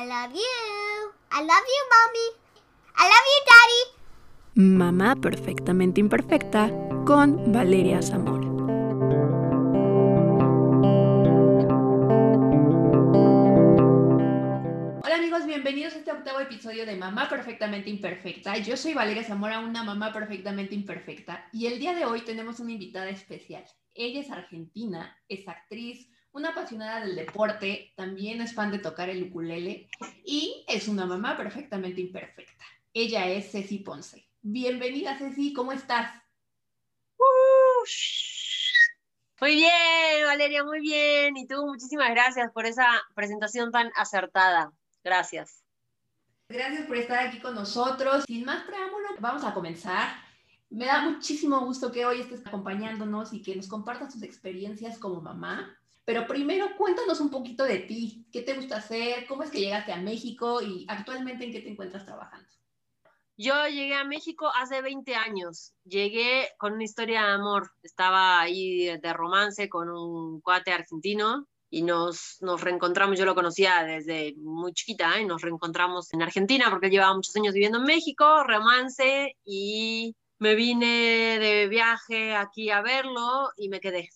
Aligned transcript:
I 0.00 0.06
love 0.06 0.34
you. 0.34 1.12
I 1.30 1.42
love 1.42 1.66
you, 1.74 1.82
mommy. 1.94 2.28
I 2.96 3.04
love 3.12 3.26
you, 3.32 3.40
daddy. 3.50 3.82
Mamá 4.54 5.14
perfectamente 5.16 6.00
imperfecta 6.00 6.70
con 7.04 7.52
Valeria 7.52 8.00
Zamora. 8.00 8.48
Hola 15.04 15.16
amigos, 15.16 15.44
bienvenidos 15.44 15.92
a 15.92 15.98
este 15.98 16.12
octavo 16.12 16.40
episodio 16.40 16.86
de 16.86 16.96
Mamá 16.96 17.28
Perfectamente 17.28 17.90
Imperfecta. 17.90 18.56
Yo 18.56 18.78
soy 18.78 18.94
Valeria 18.94 19.24
Zamora, 19.24 19.58
una 19.60 19.84
mamá 19.84 20.14
perfectamente 20.14 20.74
imperfecta, 20.74 21.46
y 21.52 21.66
el 21.66 21.78
día 21.78 21.92
de 21.94 22.06
hoy 22.06 22.22
tenemos 22.22 22.58
una 22.58 22.72
invitada 22.72 23.10
especial. 23.10 23.64
Ella 23.94 24.20
es 24.20 24.30
argentina, 24.30 25.14
es 25.28 25.46
actriz, 25.46 26.08
una 26.32 26.50
apasionada 26.50 27.00
del 27.04 27.16
deporte, 27.16 27.92
también 27.96 28.40
es 28.40 28.54
fan 28.54 28.70
de 28.70 28.78
tocar 28.78 29.08
el 29.08 29.24
ukulele 29.24 29.88
y 30.24 30.64
es 30.68 30.88
una 30.88 31.06
mamá 31.06 31.36
perfectamente 31.36 32.00
imperfecta. 32.00 32.64
Ella 32.92 33.26
es 33.26 33.50
Ceci 33.50 33.78
Ponce. 33.78 34.28
Bienvenida 34.42 35.18
Ceci, 35.18 35.52
¿cómo 35.52 35.72
estás? 35.72 36.12
Muy 39.40 39.54
bien, 39.54 40.26
Valeria, 40.26 40.64
muy 40.64 40.80
bien. 40.80 41.36
Y 41.36 41.46
tú, 41.46 41.66
muchísimas 41.66 42.10
gracias 42.10 42.52
por 42.52 42.66
esa 42.66 42.86
presentación 43.14 43.72
tan 43.72 43.90
acertada. 43.96 44.72
Gracias. 45.02 45.64
Gracias 46.48 46.86
por 46.86 46.96
estar 46.96 47.26
aquí 47.26 47.40
con 47.40 47.54
nosotros. 47.54 48.24
Sin 48.26 48.44
más 48.44 48.64
preámbulo, 48.64 49.08
vamos 49.18 49.44
a 49.44 49.54
comenzar. 49.54 50.10
Me 50.68 50.86
da 50.86 51.02
muchísimo 51.02 51.60
gusto 51.60 51.90
que 51.90 52.04
hoy 52.04 52.20
estés 52.20 52.46
acompañándonos 52.46 53.32
y 53.32 53.42
que 53.42 53.56
nos 53.56 53.66
compartas 53.66 54.12
tus 54.12 54.22
experiencias 54.22 54.98
como 54.98 55.20
mamá. 55.20 55.79
Pero 56.10 56.26
primero, 56.26 56.76
cuéntanos 56.76 57.20
un 57.20 57.30
poquito 57.30 57.62
de 57.62 57.78
ti. 57.78 58.26
¿Qué 58.32 58.42
te 58.42 58.54
gusta 58.54 58.78
hacer? 58.78 59.28
¿Cómo 59.28 59.44
es 59.44 59.50
que 59.52 59.60
llegaste 59.60 59.92
a 59.92 59.96
México? 59.98 60.60
¿Y 60.60 60.84
actualmente 60.88 61.44
en 61.44 61.52
qué 61.52 61.60
te 61.60 61.68
encuentras 61.68 62.04
trabajando? 62.04 62.48
Yo 63.36 63.54
llegué 63.68 63.94
a 63.94 64.02
México 64.02 64.50
hace 64.52 64.82
20 64.82 65.14
años. 65.14 65.72
Llegué 65.84 66.48
con 66.58 66.72
una 66.72 66.82
historia 66.82 67.22
de 67.22 67.34
amor. 67.34 67.70
Estaba 67.84 68.40
ahí 68.40 68.86
de 68.98 69.12
romance 69.12 69.68
con 69.68 69.88
un 69.88 70.40
cuate 70.40 70.72
argentino 70.72 71.46
y 71.70 71.82
nos, 71.82 72.38
nos 72.40 72.60
reencontramos. 72.60 73.16
Yo 73.16 73.24
lo 73.24 73.36
conocía 73.36 73.84
desde 73.84 74.34
muy 74.36 74.72
chiquita 74.72 75.16
y 75.16 75.22
¿eh? 75.22 75.26
nos 75.26 75.42
reencontramos 75.42 76.12
en 76.12 76.22
Argentina 76.22 76.70
porque 76.70 76.90
llevaba 76.90 77.14
muchos 77.14 77.36
años 77.36 77.54
viviendo 77.54 77.78
en 77.78 77.84
México, 77.84 78.42
romance 78.42 79.36
y 79.44 80.16
me 80.40 80.56
vine 80.56 81.38
de 81.38 81.68
viaje 81.68 82.34
aquí 82.34 82.70
a 82.70 82.82
verlo 82.82 83.50
y 83.56 83.68
me 83.68 83.78
quedé. 83.78 84.10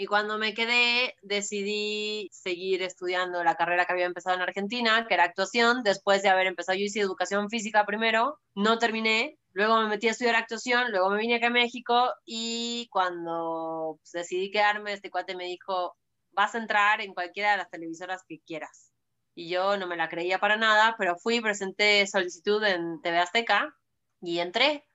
Y 0.00 0.06
cuando 0.06 0.38
me 0.38 0.54
quedé, 0.54 1.16
decidí 1.22 2.28
seguir 2.30 2.82
estudiando 2.82 3.42
la 3.42 3.56
carrera 3.56 3.84
que 3.84 3.92
había 3.92 4.06
empezado 4.06 4.36
en 4.36 4.42
Argentina, 4.42 5.04
que 5.08 5.14
era 5.14 5.24
actuación, 5.24 5.82
después 5.82 6.22
de 6.22 6.28
haber 6.28 6.46
empezado, 6.46 6.78
yo 6.78 6.84
hice 6.84 7.00
educación 7.00 7.50
física 7.50 7.84
primero, 7.84 8.38
no 8.54 8.78
terminé, 8.78 9.36
luego 9.54 9.80
me 9.80 9.88
metí 9.88 10.06
a 10.06 10.12
estudiar 10.12 10.36
actuación, 10.36 10.92
luego 10.92 11.10
me 11.10 11.18
vine 11.18 11.34
acá 11.34 11.48
a 11.48 11.50
México 11.50 12.12
y 12.24 12.86
cuando 12.92 13.98
pues, 14.00 14.12
decidí 14.12 14.52
quedarme, 14.52 14.92
este 14.92 15.10
cuate 15.10 15.34
me 15.34 15.46
dijo, 15.46 15.96
vas 16.30 16.54
a 16.54 16.58
entrar 16.58 17.00
en 17.00 17.12
cualquiera 17.12 17.50
de 17.50 17.56
las 17.56 17.70
televisoras 17.70 18.22
que 18.28 18.38
quieras. 18.46 18.92
Y 19.34 19.48
yo 19.50 19.76
no 19.78 19.88
me 19.88 19.96
la 19.96 20.08
creía 20.08 20.38
para 20.38 20.56
nada, 20.56 20.94
pero 20.96 21.16
fui, 21.16 21.40
presenté 21.40 22.06
solicitud 22.06 22.62
en 22.62 23.02
TV 23.02 23.18
Azteca 23.18 23.74
y 24.20 24.38
entré 24.38 24.87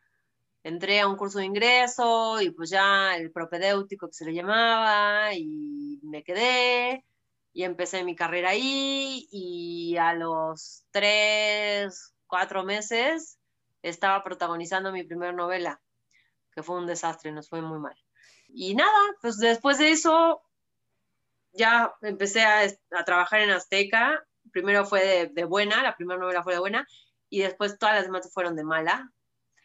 entré 0.63 1.01
a 1.01 1.07
un 1.07 1.17
curso 1.17 1.39
de 1.39 1.45
ingreso 1.45 2.41
y 2.41 2.51
pues 2.51 2.69
ya 2.69 3.15
el 3.15 3.31
propedéutico 3.31 4.07
que 4.07 4.13
se 4.13 4.25
le 4.25 4.33
llamaba 4.33 5.33
y 5.33 5.99
me 6.03 6.23
quedé 6.23 7.05
y 7.51 7.63
empecé 7.63 8.03
mi 8.03 8.15
carrera 8.15 8.49
ahí 8.51 9.27
y 9.31 9.97
a 9.97 10.13
los 10.13 10.85
tres, 10.91 12.15
cuatro 12.25 12.63
meses 12.63 13.37
estaba 13.83 14.23
protagonizando 14.23 14.91
mi 14.91 15.03
primera 15.03 15.33
novela, 15.33 15.81
que 16.51 16.63
fue 16.63 16.77
un 16.77 16.87
desastre, 16.87 17.31
nos 17.31 17.49
fue 17.49 17.61
muy 17.61 17.79
mal. 17.79 17.95
Y 18.47 18.75
nada, 18.75 18.97
pues 19.21 19.37
después 19.37 19.77
de 19.77 19.91
eso 19.91 20.41
ya 21.51 21.93
empecé 22.01 22.43
a, 22.43 22.65
trabajar 23.05 23.41
en 23.41 23.51
Azteca. 23.51 24.25
Primero 24.51 24.85
fue 24.85 25.05
de, 25.05 25.27
de 25.27 25.43
buena, 25.43 25.83
la 25.83 25.95
primera 25.95 26.19
novela 26.19 26.43
fue 26.43 26.53
de 26.53 26.59
buena, 26.59 26.87
y 27.29 27.41
después 27.41 27.77
todas 27.77 27.95
las 27.95 28.05
demás 28.05 28.31
fueron 28.33 28.55
de 28.55 28.63
mala 28.63 29.11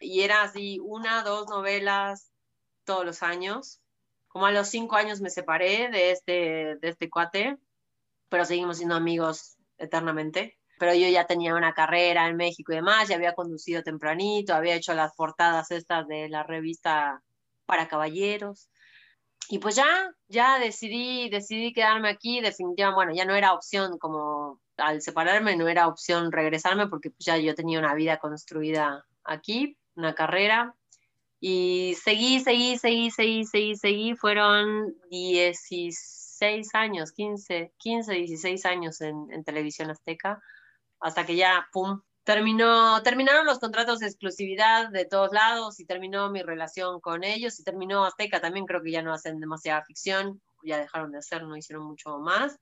y 0.01 0.23
era 0.23 0.43
así, 0.43 0.81
una, 0.83 1.23
dos 1.23 1.49
novelas 1.49 2.31
todos 2.85 3.05
los 3.05 3.23
años. 3.23 3.81
Como 4.29 4.47
a 4.47 4.53
los 4.53 4.69
cinco 4.69 4.97
años 4.97 5.21
me 5.21 5.31
separé 5.31 5.91
de 5.91 6.11
este, 6.13 6.77
de 6.77 6.89
este 6.89 7.11
cuate, 7.11 7.57
pero 8.29 8.45
seguimos 8.45 8.79
siendo 8.79 8.95
amigos 8.95 9.57
eternamente. 9.79 10.59
Pero 10.79 10.95
yo 10.95 11.09
ya 11.09 11.27
tenía 11.27 11.55
una 11.55 11.73
carrera 11.75 12.29
en 12.29 12.37
México 12.37 12.73
y 12.73 12.77
demás, 12.77 13.09
ya 13.09 13.17
había 13.17 13.35
conducido 13.35 13.83
tempranito, 13.83 14.55
había 14.55 14.77
hecho 14.77 14.95
las 14.95 15.15
portadas 15.15 15.71
estas 15.73 16.07
de 16.07 16.29
la 16.29 16.45
revista 16.45 17.23
para 17.67 17.89
caballeros. 17.89 18.69
Y 19.51 19.59
pues 19.59 19.77
ya, 19.77 20.11
ya 20.29 20.59
decidí, 20.59 21.31
decidí 21.31 21.73
quedarme 21.73 22.11
aquí, 22.11 22.41
definitivamente, 22.41 22.95
bueno, 22.95 23.13
ya 23.15 23.25
no 23.25 23.35
era 23.35 23.55
opción 23.55 23.99
como 23.99 24.61
al 24.77 25.01
separarme, 25.01 25.57
no 25.57 25.69
era 25.69 25.89
opción 25.89 26.31
regresarme 26.31 26.87
porque 26.87 27.11
pues 27.11 27.25
ya 27.25 27.37
yo 27.39 27.55
tenía 27.55 27.79
una 27.79 27.95
vida 27.95 28.19
construida 28.19 29.05
aquí, 29.25 29.77
una 29.99 30.15
carrera. 30.15 30.75
Y 31.41 31.95
seguí, 32.03 32.41
seguí, 32.41 32.79
seguí, 32.79 33.11
seguí, 33.11 33.45
seguí, 33.45 33.77
seguí. 33.77 34.15
Fueron 34.17 34.95
16 35.11 36.75
años, 36.75 37.13
15, 37.13 37.73
15 37.77 38.13
16 38.13 38.67
años 38.67 39.01
en, 39.01 39.27
en 39.31 39.45
televisión 39.45 39.91
azteca, 39.91 40.41
hasta 41.01 41.27
que 41.27 41.37
ya, 41.37 41.69
¡pum! 41.73 42.01
Terminó, 42.25 43.03
terminaron 43.03 43.47
los 43.47 43.59
contratos 43.59 44.01
de 44.01 44.07
exclusividad 44.07 44.91
de 44.91 45.07
todos 45.07 45.33
lados 45.33 45.81
y 45.81 45.87
terminó 45.87 46.31
mi 46.31 46.43
relación 46.43 47.01
con 47.01 47.25
ellos 47.25 47.59
y 47.59 47.65
terminó 47.65 48.05
Azteca 48.05 48.39
también, 48.39 48.67
creo 48.67 48.83
que 48.83 48.91
ya 48.91 49.01
no 49.01 49.15
hacen 49.15 49.41
demasiada 49.41 49.83
ficción, 49.83 50.43
ya 50.63 50.77
dejaron 50.77 51.11
de 51.11 51.19
hacer, 51.19 51.45
no 51.45 51.57
hicieron 51.57 51.87
mucho 51.87 52.19
más. 52.19 52.61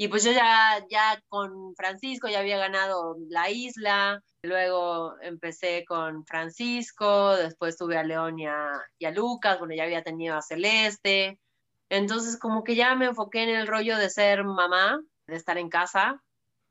Y 0.00 0.08
pues 0.08 0.24
yo 0.24 0.32
ya, 0.32 0.82
ya 0.88 1.22
con 1.28 1.74
Francisco 1.76 2.26
ya 2.26 2.38
había 2.38 2.56
ganado 2.56 3.18
la 3.28 3.50
isla, 3.50 4.22
luego 4.42 5.20
empecé 5.20 5.84
con 5.86 6.24
Francisco, 6.24 7.36
después 7.36 7.76
tuve 7.76 7.98
a 7.98 8.02
León 8.02 8.38
y 8.38 8.46
a, 8.46 9.10
Lucas, 9.12 9.58
bueno, 9.58 9.74
ya 9.74 9.82
había 9.84 10.02
tenido 10.02 10.36
a 10.36 10.40
Celeste. 10.40 11.38
Entonces 11.90 12.38
como 12.38 12.64
que 12.64 12.76
ya 12.76 12.94
me 12.94 13.08
enfoqué 13.08 13.42
en 13.42 13.50
el 13.50 13.66
rollo 13.66 13.98
de 13.98 14.08
ser 14.08 14.42
mamá, 14.42 15.02
de 15.26 15.36
estar 15.36 15.58
en 15.58 15.68
casa 15.68 16.22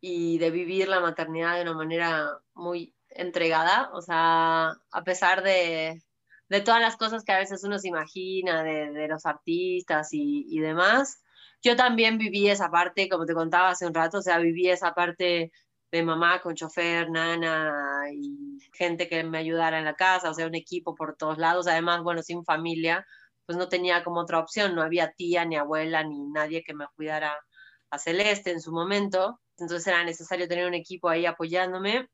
y 0.02 0.40
de 0.40 0.50
vivir 0.50 0.88
la 0.88 1.00
maternidad 1.00 1.56
de 1.58 1.62
una 1.62 1.76
manera 1.76 2.32
muy 2.56 2.96
entregada, 3.10 3.92
o 3.94 4.02
sea, 4.02 4.74
a 4.92 5.04
pesar 5.04 5.44
de, 5.44 6.02
de 6.48 6.62
todas 6.62 6.82
las 6.82 6.98
cosas 6.98 7.24
que 7.24 7.34
a 7.34 7.38
veces 7.38 7.64
uno 7.64 7.78
se 7.78 7.90
imagina 7.90 8.64
de, 8.64 8.90
de 8.92 9.08
los 9.08 9.28
artistas 9.28 10.14
y, 10.14 10.48
y 10.50 10.62
demás, 10.62 11.22
yo 11.62 11.76
también 11.76 12.18
viví 12.18 12.50
esa 12.50 12.70
parte, 12.70 13.10
como 13.10 13.26
te 13.26 13.34
contaba 13.34 13.70
hace 13.70 13.86
un 13.86 13.94
rato, 13.94 14.20
o 14.20 14.22
sea, 14.22 14.40
viví 14.40 14.70
esa 14.70 14.94
parte 14.94 15.52
de 15.92 16.04
mamá 16.04 16.42
con 16.42 16.56
chofer, 16.56 17.10
nana 17.10 18.04
y 18.14 18.60
gente 18.74 19.08
que 19.08 19.24
me 19.24 19.40
ayudara 19.40 19.80
en 19.80 19.86
la 19.86 19.96
casa, 19.96 20.30
o 20.30 20.34
sea, 20.34 20.48
un 20.48 20.56
equipo 20.56 20.96
por 20.96 21.16
todos 21.18 21.38
lados. 21.38 21.68
Además, 21.68 22.02
bueno, 22.04 22.22
sin 22.24 22.44
familia, 22.46 23.06
pues 23.46 23.58
no 23.58 23.68
tenía 23.70 24.04
como 24.04 24.22
otra 24.22 24.40
opción, 24.40 24.76
no 24.76 24.84
había 24.84 25.12
tía, 25.14 25.46
ni 25.46 25.56
abuela, 25.58 26.04
ni 26.04 26.28
nadie 26.28 26.64
que 26.64 26.74
me 26.74 26.86
cuidara 26.96 27.36
a 27.90 27.98
Celeste 28.00 28.52
en 28.52 28.62
su 28.62 28.72
momento. 28.72 29.40
Entonces 29.58 29.88
era 29.88 30.04
necesario 30.04 30.48
tener 30.48 30.68
un 30.68 30.76
equipo 30.76 31.10
ahí 31.10 31.26
apoyándome 31.26 32.08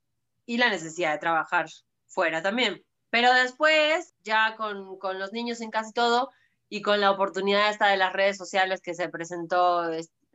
y 0.46 0.58
la 0.58 0.70
necesidad 0.70 1.14
de 1.14 1.20
trabajar 1.20 1.68
fuera 2.08 2.42
también. 2.42 2.82
Pero 3.10 3.34
después, 3.34 4.14
ya 4.24 4.56
con, 4.58 4.98
con 5.00 5.20
los 5.20 5.32
niños 5.34 5.62
en 5.62 5.72
casi 5.72 5.94
todo, 5.94 6.30
y 6.70 6.82
con 6.82 7.00
la 7.02 7.12
oportunidad 7.12 7.70
esta 7.70 7.88
de 7.88 7.98
las 7.98 8.14
redes 8.14 8.38
sociales 8.38 8.82
que 8.82 8.96
se 8.96 9.10
presentó 9.10 9.84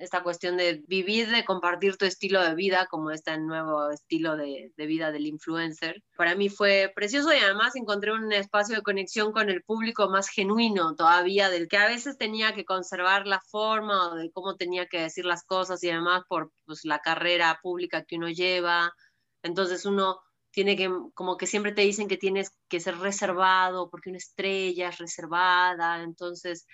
esta 0.00 0.22
cuestión 0.22 0.56
de 0.56 0.82
vivir, 0.86 1.28
de 1.30 1.44
compartir 1.44 1.96
tu 1.96 2.06
estilo 2.06 2.42
de 2.42 2.54
vida, 2.54 2.86
como 2.86 3.10
este 3.10 3.36
nuevo 3.38 3.91
estilo 3.91 4.36
de, 4.36 4.72
de, 4.77 4.86
vida 4.86 5.12
del 5.12 5.27
influencer. 5.27 6.03
Para 6.16 6.34
mí 6.34 6.48
fue 6.48 6.91
precioso 6.94 7.32
y 7.34 7.38
además 7.38 7.77
encontré 7.77 8.12
un 8.12 8.32
espacio 8.32 8.77
de 8.77 8.82
conexión 8.82 9.32
con 9.32 9.50
el 9.50 9.62
público 9.62 10.09
más 10.09 10.28
genuino 10.28 10.94
todavía, 10.94 11.50
del 11.50 11.68
que 11.68 11.77
a 11.77 11.88
veces 11.88 12.16
tenía 12.16 12.54
que 12.54 12.65
conservar 12.65 13.27
la 13.27 13.41
forma 13.41 14.10
o 14.10 14.15
de 14.15 14.30
cómo 14.30 14.56
tenía 14.56 14.86
que 14.86 15.03
decir 15.03 15.27
las 15.27 15.44
cosas 15.44 15.82
y 15.84 15.91
además 15.91 16.22
por 16.28 16.50
pues, 16.65 16.84
la 16.84 17.00
carrera 17.00 17.59
pública 17.62 18.04
que 18.04 18.16
uno 18.16 18.30
lleva. 18.30 18.94
Entonces 19.42 19.84
uno 19.84 20.21
tiene 20.50 20.76
que, 20.76 20.91
como 21.14 21.36
que 21.36 21.47
siempre 21.47 21.72
te 21.72 21.82
dicen 21.82 22.08
que 22.08 22.16
tienes 22.16 22.50
que 22.68 22.80
ser 22.80 22.98
reservado 22.98 23.91
porque 23.91 24.10
una 24.10 24.18
estrella 24.18 24.88
es 24.88 24.98
reservada, 24.98 26.02
entonces 26.02 26.66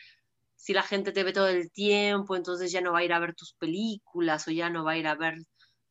si 0.57 0.73
la 0.73 0.83
gente 0.83 1.13
te 1.13 1.23
ve 1.23 1.33
todo 1.33 1.49
el 1.49 1.71
tiempo, 1.71 2.37
entonces 2.37 2.73
ya 2.73 2.81
no 2.81 2.93
va 2.93 3.01
a 3.01 3.05
ir 3.05 3.13
a 3.13 3.21
ver 3.21 3.35
tus 3.35 3.55
películas 3.55 4.49
o 4.49 4.51
ya 4.51 4.71
no 4.71 4.85
va 4.85 4.93
a 4.93 4.97
ir 4.99 5.07
a 5.07 5.15
ver 5.15 5.37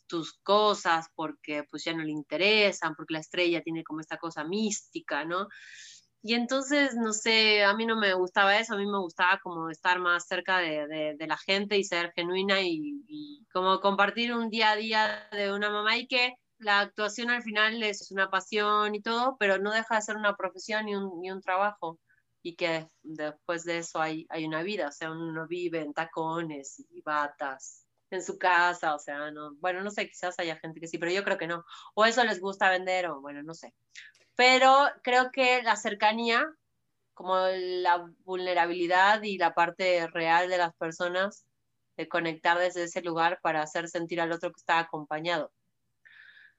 tus 0.07 0.33
cosas 0.43 1.07
porque 1.15 1.63
pues 1.69 1.83
ya 1.83 1.93
no 1.93 2.03
le 2.03 2.11
interesan, 2.11 2.95
porque 2.95 3.13
la 3.13 3.19
estrella 3.19 3.61
tiene 3.61 3.83
como 3.83 4.01
esta 4.01 4.17
cosa 4.17 4.43
mística, 4.43 5.25
¿no? 5.25 5.47
Y 6.21 6.33
entonces, 6.33 6.95
no 6.95 7.13
sé, 7.13 7.63
a 7.63 7.75
mí 7.75 7.85
no 7.85 7.95
me 7.97 8.13
gustaba 8.15 8.57
eso, 8.57 8.73
a 8.73 8.77
mí 8.77 8.85
me 8.87 8.97
gustaba 8.99 9.39
como 9.43 9.69
estar 9.69 9.99
más 9.99 10.25
cerca 10.27 10.57
de, 10.57 11.15
de, 11.17 11.27
la 11.27 11.37
gente 11.37 11.77
y 11.77 11.83
ser 11.83 12.11
genuina 12.15 12.61
y, 12.61 13.03
y, 13.07 13.45
como 13.53 13.79
compartir 13.79 14.33
un 14.33 14.49
día 14.49 14.71
a 14.71 14.75
día 14.75 15.27
de 15.31 15.53
una 15.53 15.69
mamá 15.69 15.97
y 15.97 16.07
que 16.07 16.33
la 16.59 16.79
actuación 16.81 17.29
al 17.29 17.43
final 17.43 17.81
es 17.83 18.11
una 18.11 18.29
pasión 18.29 18.95
y 18.95 19.01
todo, 19.01 19.37
pero 19.39 19.57
no 19.57 19.71
deja 19.71 19.95
de 19.95 20.01
ser 20.01 20.17
una 20.17 20.35
profesión 20.35 20.87
y 20.87 20.95
un, 20.95 21.23
y 21.23 21.31
un 21.31 21.41
trabajo 21.41 21.99
y 22.41 22.55
que 22.55 22.87
después 23.01 23.63
de 23.63 23.79
eso 23.79 23.99
hay, 23.99 24.27
hay 24.29 24.45
una 24.45 24.61
vida, 24.61 24.89
o 24.89 24.91
sea, 24.91 25.11
uno 25.11 25.47
vive 25.47 25.81
en 25.81 25.93
tacones 25.93 26.79
y 26.91 27.01
batas 27.01 27.85
en 28.11 28.21
su 28.21 28.37
casa, 28.37 28.93
o 28.93 28.99
sea, 28.99 29.31
no, 29.31 29.55
bueno, 29.55 29.81
no 29.81 29.89
sé, 29.89 30.07
quizás 30.07 30.37
haya 30.37 30.55
gente 30.57 30.79
que 30.79 30.87
sí, 30.87 30.99
pero 30.99 31.11
yo 31.11 31.23
creo 31.23 31.39
que 31.39 31.47
no, 31.47 31.65
o 31.95 32.05
eso 32.05 32.23
les 32.23 32.39
gusta 32.39 32.69
vender, 32.69 33.07
o 33.07 33.19
bueno, 33.19 33.41
no 33.41 33.55
sé, 33.55 33.73
pero 34.35 34.87
creo 35.01 35.31
que 35.31 35.63
la 35.63 35.75
cercanía, 35.75 36.45
como 37.15 37.35
la 37.47 38.05
vulnerabilidad 38.23 39.23
y 39.23 39.39
la 39.39 39.55
parte 39.55 40.05
real 40.07 40.47
de 40.47 40.59
las 40.59 40.75
personas, 40.75 41.45
de 41.97 42.07
conectar 42.07 42.59
desde 42.59 42.83
ese 42.83 43.01
lugar 43.01 43.39
para 43.41 43.63
hacer 43.63 43.87
sentir 43.87 44.21
al 44.21 44.31
otro 44.31 44.51
que 44.51 44.59
está 44.59 44.79
acompañado. 44.79 45.51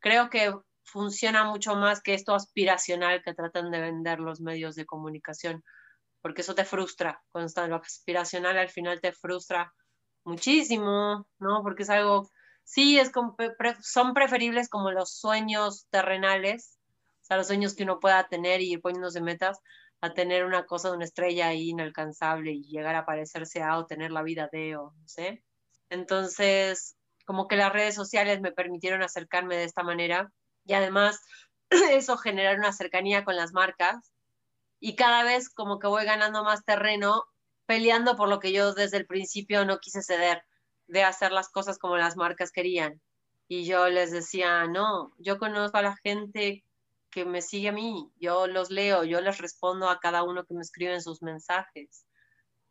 Creo 0.06 0.31
que 0.31 0.55
funciona 0.85 1.43
mucho 1.43 1.75
más 1.75 2.00
que 2.00 2.14
esto 2.14 2.32
aspiracional 2.32 3.25
que 3.25 3.35
tratan 3.35 3.73
de 3.73 3.81
vender 3.81 4.20
los 4.20 4.41
medios 4.41 4.76
de 4.76 4.87
comunicación, 4.87 5.64
porque 6.23 6.43
eso 6.43 6.55
te 6.55 6.64
frustra. 6.64 7.20
Cuando 7.32 7.67
lo 7.67 7.75
aspiracional 7.75 8.56
al 8.56 8.69
final 8.69 9.00
te 9.00 9.11
frustra 9.11 9.75
muchísimo, 10.23 11.26
¿no? 11.41 11.61
Porque 11.64 11.82
es 11.82 11.91
algo, 11.91 12.31
sí, 12.62 13.00
es 13.00 13.11
como, 13.11 13.35
son 13.82 14.14
preferibles 14.14 14.69
como 14.69 14.93
los 14.93 15.11
sueños 15.11 15.88
terrenales, 15.91 16.79
o 17.23 17.25
sea, 17.25 17.38
los 17.38 17.49
sueños 17.49 17.75
que 17.75 17.82
uno 17.82 17.99
pueda 17.99 18.29
tener 18.29 18.61
y 18.61 18.75
ir 18.75 18.81
poniéndose 18.81 19.20
metas, 19.20 19.58
a 20.00 20.14
tener 20.14 20.44
una 20.44 20.67
cosa 20.67 20.91
de 20.91 20.94
una 20.99 21.05
estrella 21.05 21.49
ahí 21.49 21.70
inalcanzable 21.70 22.53
y 22.53 22.62
llegar 22.62 22.94
a 22.94 23.06
parecerse 23.06 23.61
a 23.61 23.76
o 23.76 23.87
tener 23.87 24.12
la 24.12 24.23
vida 24.23 24.49
de 24.53 24.76
o 24.76 24.93
no 24.93 25.08
sé. 25.08 25.43
Entonces, 25.91 26.97
como 27.26 27.49
que 27.49 27.56
las 27.56 27.73
redes 27.73 27.94
sociales 27.94 28.40
me 28.40 28.52
permitieron 28.52 29.02
acercarme 29.02 29.56
de 29.56 29.64
esta 29.64 29.82
manera 29.82 30.32
y 30.64 30.73
además 30.73 31.20
eso 31.90 32.17
generar 32.17 32.58
una 32.58 32.73
cercanía 32.73 33.25
con 33.25 33.37
las 33.37 33.52
marcas 33.52 34.12
y 34.81 34.96
cada 34.96 35.23
vez 35.25 35.50
como 35.50 35.78
que 35.78 35.88
voy 35.88 36.06
ganando 36.06 36.43
más 36.44 36.64
terreno 36.64 37.25
peleando 37.67 38.17
por 38.17 38.28
lo 38.28 38.40
que 38.40 38.52
yo 38.52 38.73
desde 38.73 38.96
el 38.96 39.06
principio 39.06 39.64
no 39.64 39.78
quise 39.78 40.02
ceder, 40.02 40.44
de 40.87 41.02
hacer 41.02 41.32
las 41.32 41.49
cosas 41.49 41.78
como 41.78 41.96
las 41.96 42.17
marcas 42.17 42.52
querían. 42.52 43.02
Y 43.49 43.64
yo 43.64 43.88
les 43.88 44.12
decía, 44.12 44.67
no, 44.67 45.12
yo 45.19 45.38
conozco 45.38 45.79
a 45.79 45.82
la 45.82 45.96
gente 45.96 46.64
que 47.11 47.25
me 47.25 47.43
sigue 47.43 47.69
a 47.69 47.72
mí, 47.72 48.11
yo 48.17 48.46
los 48.46 48.70
leo, 48.70 49.05
yo 49.05 49.20
les 49.20 49.38
respondo 49.38 49.88
a 49.88 50.00
cada 50.00 50.22
uno 50.22 50.44
que 50.44 50.55
me 50.55 50.62
escribe 50.62 50.94
en 50.94 51.02
sus 51.02 51.22
mensajes. 51.22 52.05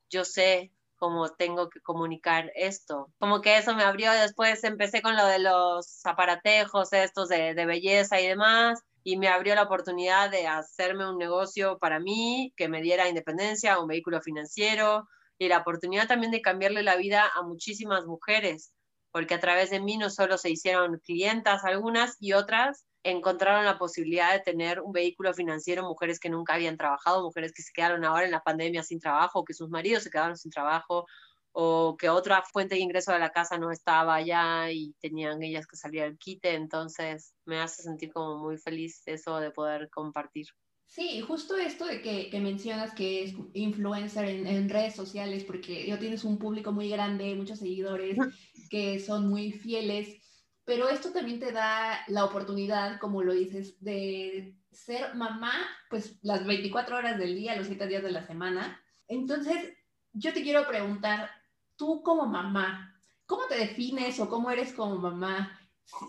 Yo 0.09 0.23
sé 0.23 0.71
cómo 1.05 1.29
tengo 1.29 1.69
que 1.69 1.81
comunicar 1.81 2.51
esto. 2.55 3.13
Como 3.19 3.39
que 3.41 3.59
eso 3.59 3.75
me 3.75 3.83
abrió, 3.83 4.11
después 4.11 4.63
empecé 4.63 5.03
con 5.03 5.15
lo 5.15 5.23
de 5.27 5.37
los 5.37 6.03
aparatejos 6.03 6.91
estos 6.93 7.29
de, 7.29 7.53
de 7.53 7.65
belleza 7.67 8.19
y 8.19 8.25
demás, 8.25 8.81
y 9.03 9.17
me 9.17 9.27
abrió 9.27 9.53
la 9.53 9.61
oportunidad 9.61 10.31
de 10.31 10.47
hacerme 10.47 11.07
un 11.07 11.19
negocio 11.19 11.77
para 11.77 11.99
mí, 11.99 12.51
que 12.57 12.69
me 12.69 12.81
diera 12.81 13.07
independencia, 13.07 13.79
un 13.79 13.87
vehículo 13.87 14.19
financiero, 14.19 15.07
y 15.37 15.47
la 15.47 15.59
oportunidad 15.59 16.07
también 16.07 16.31
de 16.31 16.41
cambiarle 16.41 16.81
la 16.81 16.95
vida 16.95 17.29
a 17.35 17.43
muchísimas 17.43 18.07
mujeres, 18.07 18.73
porque 19.11 19.35
a 19.35 19.39
través 19.39 19.69
de 19.69 19.81
mí 19.81 19.97
no 19.97 20.09
solo 20.09 20.39
se 20.39 20.49
hicieron 20.49 20.99
clientas 21.05 21.65
algunas 21.65 22.17
y 22.19 22.33
otras, 22.33 22.87
encontraron 23.05 23.65
la 23.65 23.77
posibilidad 23.77 24.33
de 24.33 24.39
tener 24.39 24.81
un 24.81 24.91
vehículo 24.91 25.31
financiero, 25.33 25.83
mujeres 25.83 26.19
que 26.19 26.29
nunca 26.29 26.55
habían 26.55 26.75
trabajado, 26.75 27.23
mujeres 27.23 27.53
que 27.53 27.61
se 27.61 27.71
quedaron 27.71 28.03
ahora 28.03 28.25
en 28.25 28.31
la 28.31 28.41
pandemia 28.41 28.81
sin 28.81 28.99
trabajo, 28.99 29.45
que 29.45 29.53
sus 29.53 29.69
maridos 29.69 30.03
se 30.03 30.09
quedaron 30.09 30.35
sin 30.35 30.49
trabajo, 30.49 31.05
o 31.51 31.95
que 31.97 32.09
otra 32.09 32.41
fuente 32.41 32.75
de 32.75 32.81
ingreso 32.81 33.11
de 33.11 33.19
la 33.19 33.29
casa 33.29 33.59
no 33.59 33.71
estaba 33.71 34.15
allá 34.15 34.71
y 34.71 34.93
tenían 34.99 35.41
ellas 35.43 35.67
que 35.67 35.77
salir 35.77 36.01
al 36.01 36.17
quite, 36.17 36.55
entonces 36.55 37.35
me 37.45 37.59
hace 37.59 37.83
sentir 37.83 38.11
como 38.11 38.39
muy 38.39 38.57
feliz 38.57 39.03
eso 39.05 39.39
de 39.39 39.51
poder 39.51 39.87
compartir. 39.91 40.47
Sí, 40.87 41.21
justo 41.21 41.57
esto 41.57 41.85
de 41.85 42.01
que, 42.01 42.29
que 42.31 42.39
mencionas 42.39 42.93
que 42.93 43.23
es 43.23 43.35
influencer 43.53 44.25
en, 44.25 44.47
en, 44.47 44.69
redes 44.69 44.95
sociales, 44.95 45.43
porque 45.43 45.87
yo 45.87 45.99
tienes 45.99 46.23
un 46.23 46.39
público 46.39 46.71
muy 46.71 46.89
grande, 46.89 47.35
muchos 47.35 47.59
seguidores 47.59 48.17
que 48.71 48.99
son 48.99 49.27
muy 49.29 49.51
fieles 49.51 50.24
pero 50.65 50.89
esto 50.89 51.11
también 51.11 51.39
te 51.39 51.51
da 51.51 52.03
la 52.07 52.25
oportunidad, 52.25 52.99
como 52.99 53.21
lo 53.21 53.33
dices, 53.33 53.81
de 53.81 54.55
ser 54.71 55.13
mamá, 55.13 55.53
pues 55.89 56.17
las 56.23 56.45
24 56.45 56.97
horas 56.97 57.19
del 57.19 57.35
día, 57.35 57.55
los 57.55 57.67
7 57.67 57.87
días 57.87 58.03
de 58.03 58.11
la 58.11 58.25
semana. 58.25 58.81
Entonces, 59.07 59.73
yo 60.13 60.33
te 60.33 60.41
quiero 60.41 60.67
preguntar, 60.67 61.29
tú 61.75 62.01
como 62.01 62.25
mamá, 62.25 62.99
¿cómo 63.27 63.45
te 63.47 63.57
defines 63.57 64.19
o 64.19 64.27
cómo 64.27 64.49
eres 64.49 64.73
como 64.73 64.97
mamá? 64.97 65.59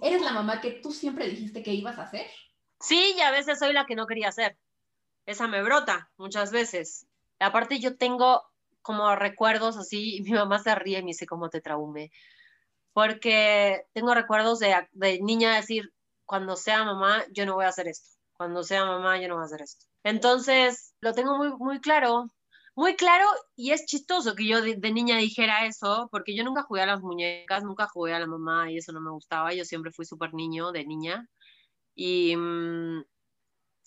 ¿Eres 0.00 0.22
la 0.22 0.32
mamá 0.32 0.62
que 0.62 0.70
tú 0.72 0.90
siempre 0.90 1.28
dijiste 1.28 1.62
que 1.62 1.74
ibas 1.74 1.98
a 1.98 2.10
ser? 2.10 2.26
Sí, 2.80 3.14
y 3.16 3.20
a 3.20 3.30
veces 3.30 3.58
soy 3.58 3.74
la 3.74 3.84
que 3.84 3.94
no 3.94 4.06
quería 4.06 4.32
ser. 4.32 4.56
Esa 5.26 5.48
me 5.48 5.62
brota 5.62 6.10
muchas 6.16 6.50
veces. 6.50 7.06
Aparte, 7.38 7.78
yo 7.78 7.98
tengo 7.98 8.42
como 8.80 9.14
recuerdos 9.16 9.76
así, 9.76 10.16
y 10.16 10.22
mi 10.22 10.30
mamá 10.30 10.60
se 10.60 10.74
ríe 10.74 11.00
y 11.00 11.02
me 11.02 11.08
dice, 11.08 11.26
¿cómo 11.26 11.50
te 11.50 11.60
traumé? 11.60 12.10
Porque 12.96 13.82
tengo 13.92 14.14
recuerdos 14.14 14.58
de, 14.58 14.74
de 14.92 15.20
niña 15.20 15.54
decir, 15.54 15.92
cuando 16.24 16.56
sea 16.56 16.82
mamá, 16.82 17.22
yo 17.30 17.44
no 17.44 17.56
voy 17.56 17.66
a 17.66 17.68
hacer 17.68 17.88
esto, 17.88 18.08
cuando 18.32 18.62
sea 18.62 18.86
mamá, 18.86 19.20
yo 19.20 19.28
no 19.28 19.34
voy 19.34 19.42
a 19.42 19.44
hacer 19.44 19.60
esto. 19.60 19.84
Entonces, 20.02 20.94
lo 21.02 21.12
tengo 21.12 21.36
muy, 21.36 21.50
muy 21.58 21.78
claro, 21.80 22.24
muy 22.74 22.96
claro 22.96 23.26
y 23.54 23.72
es 23.72 23.84
chistoso 23.84 24.34
que 24.34 24.48
yo 24.48 24.62
de, 24.62 24.78
niña 24.92 25.18
dijera 25.18 25.66
eso, 25.66 26.08
porque 26.10 26.34
yo 26.34 26.42
nunca 26.42 26.62
jugué 26.62 26.80
a 26.80 26.86
las 26.86 27.02
muñecas, 27.02 27.64
nunca 27.64 27.86
jugué 27.86 28.14
a 28.14 28.18
la 28.18 28.26
mamá 28.26 28.70
y 28.70 28.78
eso 28.78 28.92
no 28.92 29.02
me 29.02 29.10
gustaba, 29.10 29.52
yo 29.52 29.66
siempre 29.66 29.92
fui 29.92 30.06
súper 30.06 30.32
niño 30.32 30.72
de 30.72 30.86
niña. 30.86 31.28
Y, 31.94 32.34
mm, 32.34 33.04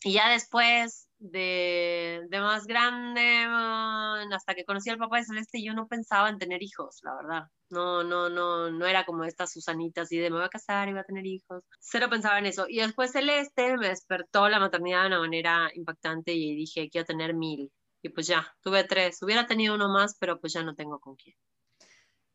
y 0.04 0.14
ya 0.14 0.30
después 0.30 1.09
de, 1.20 2.22
de, 2.30 2.40
más 2.40 2.66
grande, 2.66 3.46
mm, 3.46 4.34
hasta 4.34 4.56
que 4.56 4.64
conocí 4.64 4.90
al 4.90 4.98
papá 4.98 5.18
de 5.18 5.26
Celeste, 5.26 5.62
yo 5.62 5.74
no 5.74 5.88
pensaba 5.88 6.30
en 6.30 6.40
tener 6.40 6.64
hijos, 6.64 7.00
la 7.04 7.16
verdad. 7.16 7.44
No, 7.70 8.04
no, 8.04 8.30
no, 8.30 8.72
no 8.72 8.86
era 8.86 9.06
como 9.06 9.26
estas 9.26 9.52
Susanitas 9.52 10.12
y 10.12 10.18
de 10.18 10.30
me 10.30 10.38
voy 10.38 10.46
a 10.46 10.50
casar 10.50 10.88
y 10.88 10.92
voy 10.92 11.02
a 11.02 11.04
tener 11.04 11.26
hijos. 11.26 11.64
Cero 11.80 12.08
pensaba 12.10 12.40
en 12.40 12.46
eso. 12.46 12.66
Y 12.68 12.78
después 12.80 13.12
Celeste 13.12 13.78
me 13.78 13.90
despertó 13.90 14.48
la 14.50 14.60
maternidad 14.60 15.02
de 15.02 15.08
una 15.08 15.20
manera 15.20 15.70
impactante 15.76 16.34
y 16.34 16.56
dije, 16.56 16.90
quiero 16.90 17.06
tener 17.06 17.34
mil. 17.34 17.72
Y 18.02 18.10
pues 18.10 18.28
ya, 18.28 18.56
tuve 18.62 18.86
tres. 18.86 19.22
Hubiera 19.22 19.46
tenido 19.46 19.76
uno 19.76 19.90
más, 19.90 20.16
pero 20.18 20.40
pues 20.40 20.54
ya 20.54 20.64
no 20.64 20.74
tengo 20.74 21.00
con 21.00 21.16
quién. 21.16 21.36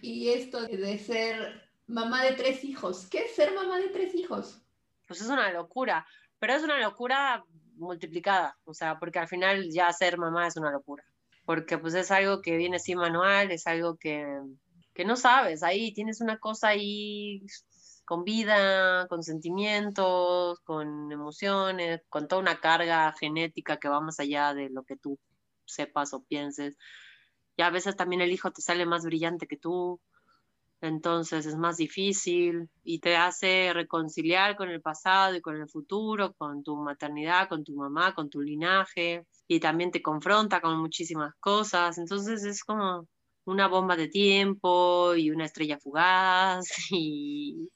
Y 0.00 0.28
esto 0.28 0.60
de 0.66 0.98
ser 0.98 1.70
mamá 1.86 2.22
de 2.22 2.32
tres 2.32 2.62
hijos, 2.64 3.06
¿qué 3.06 3.24
es 3.24 3.34
ser 3.34 3.54
mamá 3.54 3.78
de 3.78 3.88
tres 3.88 4.14
hijos? 4.14 4.60
Pues 5.06 5.20
es 5.20 5.28
una 5.28 5.50
locura, 5.52 6.06
pero 6.38 6.54
es 6.54 6.62
una 6.62 6.78
locura 6.78 7.44
multiplicada, 7.76 8.56
o 8.64 8.74
sea, 8.74 8.98
porque 8.98 9.18
al 9.18 9.28
final 9.28 9.70
ya 9.70 9.92
ser 9.92 10.18
mamá 10.18 10.46
es 10.46 10.56
una 10.56 10.70
locura, 10.70 11.04
porque 11.44 11.78
pues 11.78 11.94
es 11.94 12.10
algo 12.10 12.42
que 12.42 12.56
viene 12.56 12.78
sin 12.78 12.98
manual, 12.98 13.50
es 13.50 13.66
algo 13.66 13.96
que 13.96 14.24
que 14.94 15.04
no 15.04 15.16
sabes, 15.16 15.62
ahí 15.62 15.92
tienes 15.92 16.20
una 16.20 16.38
cosa 16.38 16.68
ahí 16.68 17.44
con 18.04 18.24
vida, 18.24 19.06
con 19.08 19.22
sentimientos, 19.22 20.60
con 20.60 21.10
emociones, 21.10 22.02
con 22.08 22.28
toda 22.28 22.40
una 22.42 22.60
carga 22.60 23.12
genética 23.18 23.78
que 23.78 23.88
va 23.88 24.00
más 24.00 24.20
allá 24.20 24.54
de 24.54 24.70
lo 24.70 24.84
que 24.84 24.96
tú 24.96 25.18
sepas 25.64 26.12
o 26.14 26.22
pienses. 26.22 26.76
Y 27.56 27.62
a 27.62 27.70
veces 27.70 27.96
también 27.96 28.22
el 28.22 28.32
hijo 28.32 28.52
te 28.52 28.62
sale 28.62 28.86
más 28.86 29.04
brillante 29.04 29.46
que 29.46 29.56
tú, 29.56 30.00
entonces 30.80 31.46
es 31.46 31.56
más 31.56 31.76
difícil 31.76 32.68
y 32.82 33.00
te 33.00 33.16
hace 33.16 33.72
reconciliar 33.72 34.56
con 34.56 34.68
el 34.70 34.82
pasado 34.82 35.34
y 35.34 35.40
con 35.40 35.56
el 35.56 35.68
futuro, 35.68 36.34
con 36.34 36.62
tu 36.62 36.76
maternidad, 36.76 37.48
con 37.48 37.64
tu 37.64 37.74
mamá, 37.74 38.14
con 38.14 38.28
tu 38.30 38.40
linaje, 38.40 39.26
y 39.48 39.60
también 39.60 39.90
te 39.90 40.02
confronta 40.02 40.60
con 40.60 40.78
muchísimas 40.78 41.34
cosas, 41.40 41.98
entonces 41.98 42.44
es 42.44 42.64
como 42.64 43.06
una 43.44 43.68
bomba 43.68 43.96
de 43.96 44.08
tiempo 44.08 45.14
y 45.14 45.30
una 45.30 45.44
estrella 45.44 45.78
fugaz 45.78 46.66
y 46.90 47.70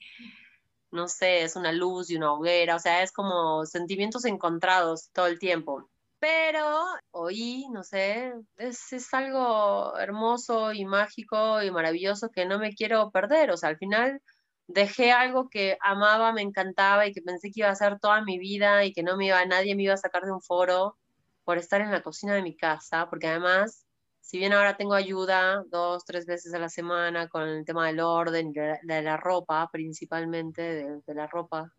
no 0.90 1.08
sé, 1.08 1.42
es 1.42 1.56
una 1.56 1.72
luz 1.72 2.10
y 2.10 2.16
una 2.16 2.32
hoguera, 2.32 2.76
o 2.76 2.78
sea, 2.78 3.02
es 3.02 3.12
como 3.12 3.66
sentimientos 3.66 4.24
encontrados 4.24 5.10
todo 5.12 5.26
el 5.26 5.38
tiempo. 5.38 5.88
Pero 6.20 6.84
hoy, 7.12 7.66
no 7.70 7.84
sé, 7.84 8.32
es, 8.56 8.92
es 8.92 9.14
algo 9.14 9.96
hermoso 9.98 10.72
y 10.72 10.84
mágico 10.84 11.62
y 11.62 11.70
maravilloso 11.70 12.30
que 12.30 12.46
no 12.46 12.58
me 12.58 12.74
quiero 12.74 13.10
perder, 13.10 13.50
o 13.52 13.56
sea, 13.56 13.68
al 13.70 13.78
final 13.78 14.20
dejé 14.66 15.12
algo 15.12 15.48
que 15.48 15.78
amaba, 15.80 16.32
me 16.32 16.42
encantaba 16.42 17.06
y 17.06 17.12
que 17.12 17.22
pensé 17.22 17.50
que 17.50 17.60
iba 17.60 17.70
a 17.70 17.74
ser 17.76 18.00
toda 18.00 18.22
mi 18.22 18.38
vida 18.38 18.84
y 18.84 18.92
que 18.92 19.02
no 19.02 19.16
me 19.16 19.26
iba, 19.26 19.44
nadie 19.46 19.76
me 19.76 19.84
iba 19.84 19.94
a 19.94 19.96
sacar 19.96 20.24
de 20.24 20.32
un 20.32 20.42
foro 20.42 20.98
por 21.44 21.58
estar 21.58 21.80
en 21.80 21.92
la 21.92 22.02
cocina 22.02 22.34
de 22.34 22.42
mi 22.42 22.56
casa, 22.56 23.08
porque 23.08 23.28
además 23.28 23.86
si 24.28 24.36
bien 24.36 24.52
ahora 24.52 24.76
tengo 24.76 24.92
ayuda 24.92 25.64
dos, 25.70 26.04
tres 26.04 26.26
veces 26.26 26.52
a 26.52 26.58
la 26.58 26.68
semana 26.68 27.28
con 27.28 27.48
el 27.48 27.64
tema 27.64 27.86
del 27.86 28.00
orden, 28.00 28.52
de, 28.52 28.78
de 28.82 29.02
la 29.02 29.16
ropa 29.16 29.70
principalmente, 29.72 31.00
de, 31.06 31.14
la 31.14 31.26
ropa, 31.26 31.72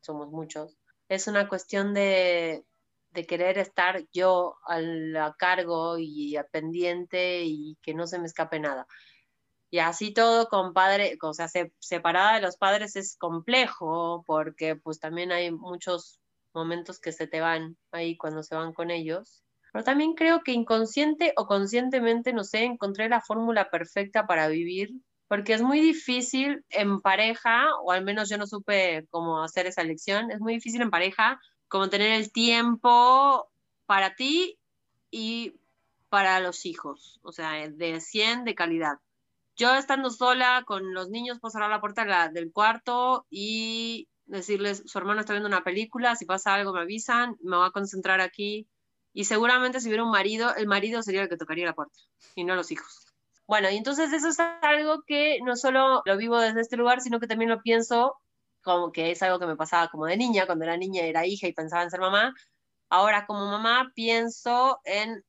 somos 0.00 0.30
muchos, 0.30 0.78
es 1.10 1.26
una 1.26 1.46
cuestión 1.46 1.92
de, 1.92 2.64
de 3.14 3.26
querer 3.26 3.58
estar 3.58 4.04
yo 4.12 4.56
al, 4.66 5.16
a 5.16 5.34
cargo 5.38 5.96
y 5.98 6.36
a 6.36 6.44
pendiente 6.44 7.44
y 7.44 7.78
que 7.80 7.94
no 7.94 8.06
se 8.06 8.18
me 8.18 8.26
escape 8.26 8.58
nada. 8.60 8.86
Y 9.70 9.78
así 9.78 10.12
todo 10.12 10.48
con 10.48 10.72
padre, 10.72 11.16
o 11.22 11.32
sea, 11.32 11.48
separada 11.78 12.34
de 12.34 12.42
los 12.42 12.56
padres 12.56 12.96
es 12.96 13.16
complejo 13.16 14.22
porque 14.26 14.76
pues 14.76 15.00
también 15.00 15.32
hay 15.32 15.50
muchos 15.52 16.20
momentos 16.52 17.00
que 17.00 17.12
se 17.12 17.26
te 17.26 17.40
van 17.40 17.76
ahí 17.92 18.16
cuando 18.16 18.42
se 18.42 18.56
van 18.56 18.72
con 18.72 18.90
ellos. 18.90 19.42
Pero 19.72 19.84
también 19.84 20.14
creo 20.14 20.42
que 20.42 20.52
inconsciente 20.52 21.32
o 21.36 21.46
conscientemente, 21.46 22.32
no 22.32 22.44
sé, 22.44 22.64
encontré 22.64 23.08
la 23.08 23.20
fórmula 23.20 23.70
perfecta 23.70 24.26
para 24.26 24.46
vivir, 24.48 24.92
porque 25.28 25.54
es 25.54 25.62
muy 25.62 25.80
difícil 25.80 26.64
en 26.70 27.00
pareja, 27.00 27.66
o 27.82 27.90
al 27.90 28.04
menos 28.04 28.28
yo 28.28 28.38
no 28.38 28.46
supe 28.46 29.06
cómo 29.10 29.42
hacer 29.42 29.66
esa 29.66 29.82
elección, 29.82 30.30
es 30.30 30.40
muy 30.40 30.54
difícil 30.54 30.82
en 30.82 30.90
pareja 30.90 31.40
como 31.68 31.88
tener 31.88 32.12
el 32.12 32.32
tiempo 32.32 33.48
para 33.86 34.14
ti 34.14 34.58
y 35.10 35.54
para 36.08 36.40
los 36.40 36.66
hijos, 36.66 37.18
o 37.22 37.32
sea, 37.32 37.68
de 37.68 38.00
100 38.00 38.44
de 38.44 38.54
calidad 38.54 38.98
yo 39.56 39.74
estando 39.74 40.10
sola 40.10 40.64
con 40.66 40.94
los 40.94 41.10
niños 41.10 41.38
puedo 41.38 41.52
cerrar 41.52 41.70
la 41.70 41.80
puerta 41.80 42.28
del 42.28 42.52
cuarto 42.52 43.26
y 43.30 44.08
decirles, 44.26 44.82
su 44.86 44.98
hermano 44.98 45.20
está 45.20 45.32
viendo 45.32 45.48
una 45.48 45.62
película, 45.62 46.16
si 46.16 46.24
pasa 46.24 46.54
algo 46.54 46.72
me 46.72 46.80
avisan, 46.80 47.36
me 47.42 47.56
voy 47.56 47.66
a 47.66 47.70
concentrar 47.70 48.20
aquí. 48.20 48.66
Y 49.12 49.24
seguramente 49.24 49.80
si 49.80 49.88
hubiera 49.88 50.02
un 50.02 50.10
marido, 50.10 50.54
el 50.56 50.66
marido 50.66 51.02
sería 51.02 51.22
el 51.22 51.28
que 51.28 51.36
tocaría 51.36 51.66
la 51.66 51.74
puerta 51.74 51.96
y 52.34 52.42
no 52.42 52.56
los 52.56 52.72
hijos. 52.72 53.06
Bueno, 53.46 53.70
y 53.70 53.76
entonces 53.76 54.12
eso 54.12 54.28
es 54.28 54.40
algo 54.40 55.02
que 55.02 55.38
no 55.44 55.54
solo 55.54 56.02
lo 56.04 56.16
vivo 56.16 56.40
desde 56.40 56.62
este 56.62 56.76
lugar, 56.76 57.00
sino 57.00 57.20
que 57.20 57.28
también 57.28 57.50
lo 57.50 57.62
pienso 57.62 58.16
como 58.64 58.90
que 58.92 59.12
es 59.12 59.22
algo 59.22 59.38
que 59.38 59.46
me 59.46 59.56
pasaba 59.56 59.88
como 59.88 60.06
de 60.06 60.16
niña, 60.16 60.46
cuando 60.46 60.64
era 60.64 60.76
niña 60.76 61.02
era 61.02 61.26
hija 61.26 61.46
y 61.46 61.52
pensaba 61.52 61.82
en 61.84 61.90
ser 61.90 62.00
mamá. 62.00 62.34
Ahora 62.88 63.26
como 63.26 63.46
mamá 63.46 63.92
pienso 63.94 64.80
en 64.84 65.24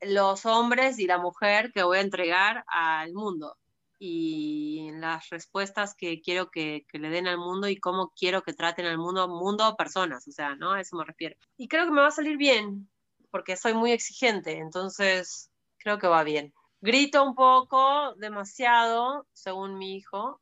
los 0.00 0.46
hombres 0.46 0.98
y 0.98 1.06
la 1.06 1.18
mujer 1.18 1.72
que 1.72 1.82
voy 1.82 1.98
a 1.98 2.02
entregar 2.02 2.64
al 2.68 3.12
mundo 3.14 3.56
y 3.98 4.90
las 4.94 5.28
respuestas 5.30 5.94
que 5.94 6.20
quiero 6.20 6.50
que, 6.50 6.86
que, 6.88 6.98
le 6.98 7.10
den 7.10 7.26
al 7.26 7.38
mundo 7.38 7.68
y 7.68 7.78
cómo 7.78 8.12
quiero 8.16 8.42
que 8.42 8.52
traten 8.52 8.86
al 8.86 8.98
mundo, 8.98 9.28
mundo 9.28 9.68
o 9.68 9.76
personas, 9.76 10.26
o 10.28 10.32
sea, 10.32 10.54
¿no? 10.54 10.72
A 10.72 10.80
eso 10.80 10.96
me 10.96 11.04
refiero. 11.04 11.36
Y 11.56 11.68
creo 11.68 11.84
que 11.84 11.90
me 11.90 12.00
va 12.00 12.08
a 12.08 12.12
salir 12.12 12.36
bien, 12.36 12.88
porque 13.30 13.56
soy 13.56 13.74
muy 13.74 13.90
exigente, 13.92 14.58
entonces 14.58 15.50
creo 15.78 15.98
que 15.98 16.06
va 16.06 16.22
bien. 16.22 16.54
Grito 16.80 17.24
un 17.24 17.34
poco, 17.34 18.14
demasiado, 18.14 19.26
según 19.32 19.78
mi 19.78 19.96
hijo, 19.96 20.40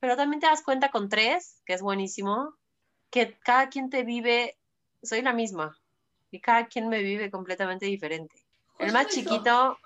pero 0.00 0.16
también 0.16 0.40
te 0.40 0.46
das 0.46 0.62
cuenta 0.62 0.90
con 0.90 1.08
tres, 1.08 1.62
que 1.64 1.74
es 1.74 1.82
buenísimo, 1.82 2.54
que 3.10 3.36
cada 3.38 3.68
quien 3.68 3.90
te 3.90 4.02
vive, 4.02 4.56
soy 5.02 5.22
la 5.22 5.32
misma, 5.32 5.78
y 6.30 6.40
cada 6.40 6.66
quien 6.66 6.88
me 6.88 7.02
vive 7.02 7.30
completamente 7.30 7.86
diferente. 7.86 8.36
El 8.78 8.92
más 8.92 9.06
chiquito 9.08 9.78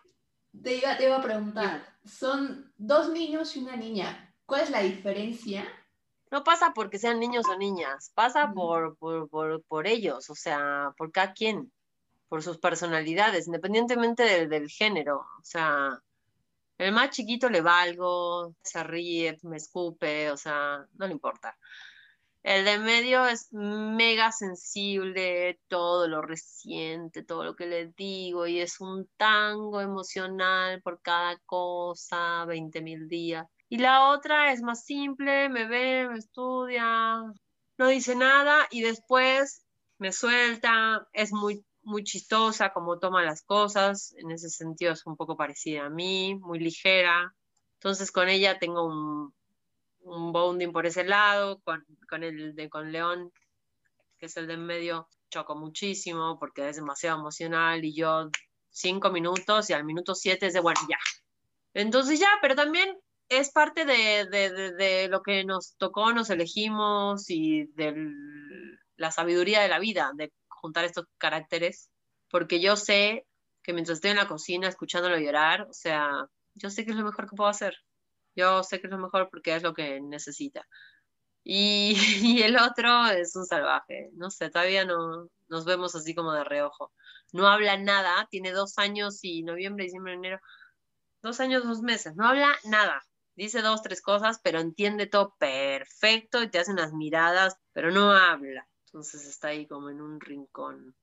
te 0.63 0.77
iba, 0.77 0.97
te 0.97 1.05
iba 1.05 1.17
a 1.17 1.23
preguntar, 1.23 1.87
son 2.05 2.73
dos 2.77 3.11
niños 3.11 3.55
y 3.57 3.61
una 3.61 3.77
niña. 3.77 4.35
¿Cuál 4.47 4.63
es 4.63 4.71
la 4.71 4.83
diferencia? 4.83 5.65
No 6.31 6.43
pasa 6.45 6.73
porque 6.75 6.99
sean 6.99 7.21
niños 7.21 7.47
o 7.49 7.57
niñas, 7.57 8.11
pasa 8.15 8.53
por, 8.53 8.97
por, 8.97 9.29
por, 9.29 9.63
por, 9.65 9.87
ellos, 9.87 10.31
o 10.31 10.35
sea, 10.35 10.93
por 10.97 11.13
cada 11.13 11.33
quien, 11.33 11.73
por 12.29 12.43
sus 12.43 12.59
personalidades, 12.59 13.47
independientemente 13.47 14.23
del, 14.23 14.49
del 14.49 14.69
género. 14.69 15.19
O 15.19 15.45
sea, 15.45 16.01
el 16.81 16.93
más 16.93 17.11
chiquito 17.11 17.49
le 17.51 17.61
va 17.61 17.83
algo, 17.83 18.55
se 18.63 18.83
ríe, 18.83 19.39
me 19.43 19.59
escupe, 19.59 20.31
o 20.31 20.37
sea, 20.37 20.87
no 20.95 21.07
le 21.07 21.13
importa. 21.13 21.57
El 22.43 22.65
de 22.65 22.79
medio 22.79 23.27
es 23.27 23.49
mega 23.53 24.33
sensible, 24.33 25.61
todo 25.69 26.09
lo 26.09 26.23
reciente, 26.23 27.23
todo 27.23 27.45
lo 27.45 27.55
que 27.55 27.67
le 27.67 27.89
digo, 27.89 28.47
y 28.47 28.61
es 28.61 28.81
un 28.81 29.07
tango 29.19 29.81
emocional 29.83 30.81
por 30.83 31.03
cada 31.03 31.37
cosa, 31.45 32.47
20 32.47 32.81
mil 32.81 33.09
días. 33.09 33.47
Y 33.69 33.79
la 33.79 34.09
otra 34.09 34.53
es 34.53 34.63
más 34.63 34.85
simple, 34.85 35.51
me 35.51 35.67
ve, 35.69 36.09
me 36.09 36.19
estudia, 36.19 37.23
no 37.77 37.89
dice 37.89 38.17
nada 38.17 38.67
y 38.71 38.81
después 38.81 39.67
me 39.99 40.13
suelta, 40.13 41.07
es 41.13 41.33
muy, 41.33 41.63
muy 41.83 42.05
chistosa 42.05 42.73
como 42.73 42.99
toma 42.99 43.23
las 43.23 43.43
cosas, 43.43 44.15
en 44.19 44.31
ese 44.31 44.51
sentido 44.51 44.93
es 44.93 45.07
un 45.07 45.17
poco 45.17 45.37
parecida 45.37 45.87
a 45.87 45.91
mí, 45.91 46.35
muy 46.37 46.59
ligera. 46.59 47.35
Entonces 47.75 48.13
con 48.13 48.29
ella 48.29 48.59
tengo 48.59 48.87
un, 48.87 49.35
un 50.03 50.33
bounding 50.33 50.73
por 50.73 50.87
ese 50.87 51.05
lado, 51.05 51.61
con, 51.63 51.85
con 52.09 52.23
el 52.23 52.55
de 52.55 52.69
con 52.69 52.93
León, 52.93 53.33
que 54.19 54.27
es 54.27 54.37
el 54.37 54.47
de 54.47 54.55
en 54.55 54.67
medio, 54.67 55.09
choco 55.31 55.57
muchísimo 55.57 56.39
porque 56.39 56.69
es 56.69 56.77
demasiado 56.77 57.19
emocional 57.19 57.85
y 57.85 57.95
yo 57.95 58.31
cinco 58.69 59.11
minutos 59.11 59.71
y 59.71 59.73
al 59.73 59.85
minuto 59.85 60.15
siete 60.15 60.47
es 60.47 60.53
de, 60.53 60.61
bueno, 60.61 60.81
ya. 60.89 60.99
Entonces 61.73 62.19
ya, 62.19 62.29
pero 62.43 62.55
también 62.55 62.99
es 63.29 63.51
parte 63.53 63.85
de, 63.85 64.27
de, 64.27 64.73
de, 64.73 65.09
lo 65.09 65.23
que 65.23 65.45
nos 65.45 65.77
tocó, 65.77 66.13
nos 66.13 66.31
elegimos 66.31 67.31
y 67.31 67.67
de 67.75 67.95
la 68.97 69.11
sabiduría 69.13 69.61
de 69.61 69.69
la 69.69 69.79
vida, 69.79 70.11
de 70.15 70.33
juntar 70.61 70.85
estos 70.85 71.07
caracteres, 71.19 71.91
porque 72.31 72.61
yo 72.61 72.77
sé 72.77 73.27
que 73.63 73.73
mientras 73.73 73.97
estoy 73.99 74.13
en 74.13 74.19
la 74.19 74.29
cocina 74.29 74.69
escuchándolo 74.69 75.19
llorar, 75.19 75.63
o 75.63 75.73
sea, 75.73 76.29
yo 76.55 76.71
sé 76.71 76.85
que 76.85 76.93
es 76.93 76.97
lo 76.97 77.05
mejor 77.05 77.29
que 77.29 77.37
puedo 77.37 77.51
hacer. 77.51 77.75
Yo 78.37 78.63
sé 78.63 78.81
que 78.81 78.87
es 78.87 78.91
lo 78.91 78.99
mejor 78.99 79.29
porque 79.31 79.55
es 79.55 79.63
lo 79.63 79.75
que 79.75 80.01
necesita. 80.01 80.67
Y, 81.45 81.95
y, 82.23 82.43
el 82.43 82.57
otro 82.59 83.07
es 83.09 83.35
un 83.37 83.47
salvaje. 83.47 84.11
No 84.15 84.31
sé, 84.31 84.51
todavía 84.51 84.85
no 84.85 85.29
nos 85.49 85.65
vemos 85.65 85.95
así 85.95 86.15
como 86.15 86.33
de 86.33 86.45
reojo. 86.45 86.93
No 87.33 87.49
habla 87.49 87.77
nada, 87.77 88.27
tiene 88.31 88.53
dos 88.53 88.79
años 88.79 89.21
y 89.23 89.43
noviembre, 89.43 89.85
diciembre, 89.85 90.15
enero. 90.15 90.41
Dos 91.23 91.41
años, 91.41 91.65
dos 91.65 91.83
meses. 91.83 92.17
No 92.17 92.27
habla 92.27 92.57
nada. 92.65 93.03
Dice 93.37 93.63
dos, 93.63 93.83
tres 93.83 94.03
cosas, 94.03 94.41
pero 94.43 94.61
entiende 94.61 95.07
todo 95.07 95.35
perfecto 95.39 96.43
y 96.43 96.51
te 96.51 96.59
hace 96.59 96.73
unas 96.73 96.93
miradas, 96.93 97.57
pero 97.73 97.91
no 97.91 98.13
habla. 98.13 98.69
Entonces 98.93 99.25
está 99.25 99.49
ahí 99.49 99.67
como 99.67 99.89
en 99.89 100.01
un 100.01 100.21
rincón. 100.21 100.97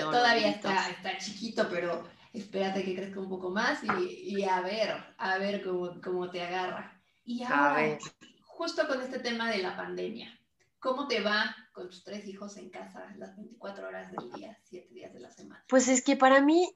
todavía 0.00 0.48
está, 0.48 0.88
está 0.88 1.18
chiquito, 1.18 1.68
pero 1.68 2.08
espérate 2.32 2.82
que 2.82 2.96
crezca 2.96 3.20
un 3.20 3.28
poco 3.28 3.50
más 3.50 3.82
y, 3.84 4.38
y 4.38 4.44
a 4.44 4.62
ver, 4.62 5.14
a 5.18 5.36
ver 5.36 5.62
cómo, 5.62 6.00
cómo 6.02 6.30
te 6.30 6.42
agarra. 6.42 6.98
Y 7.26 7.42
ahora, 7.42 7.98
justo 8.42 8.88
con 8.88 9.02
este 9.02 9.18
tema 9.18 9.50
de 9.50 9.58
la 9.58 9.76
pandemia, 9.76 10.38
¿cómo 10.78 11.06
te 11.06 11.20
va 11.20 11.54
con 11.72 11.90
tus 11.90 12.04
tres 12.04 12.26
hijos 12.26 12.56
en 12.56 12.70
casa 12.70 13.14
las 13.18 13.36
24 13.36 13.86
horas 13.86 14.10
del 14.10 14.32
día, 14.32 14.58
7 14.64 14.88
días 14.94 15.12
de 15.12 15.20
la 15.20 15.30
semana? 15.30 15.62
Pues 15.68 15.88
es 15.88 16.02
que 16.02 16.16
para 16.16 16.40
mí 16.40 16.74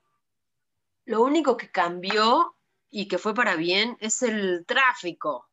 lo 1.06 1.23
único 1.23 1.56
que 1.56 1.70
cambió 1.70 2.54
y 2.90 3.08
que 3.08 3.16
fue 3.16 3.35
para 3.35 3.56
bien 3.56 3.97
es 4.00 4.23
el 4.23 4.66
tráfico. 4.66 5.49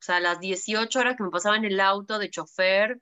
O 0.00 0.02
sea, 0.02 0.20
las 0.20 0.38
18 0.38 0.98
horas 0.98 1.16
que 1.16 1.24
me 1.24 1.30
pasaba 1.30 1.56
en 1.56 1.64
el 1.64 1.80
auto 1.80 2.20
de 2.20 2.30
chofer, 2.30 3.00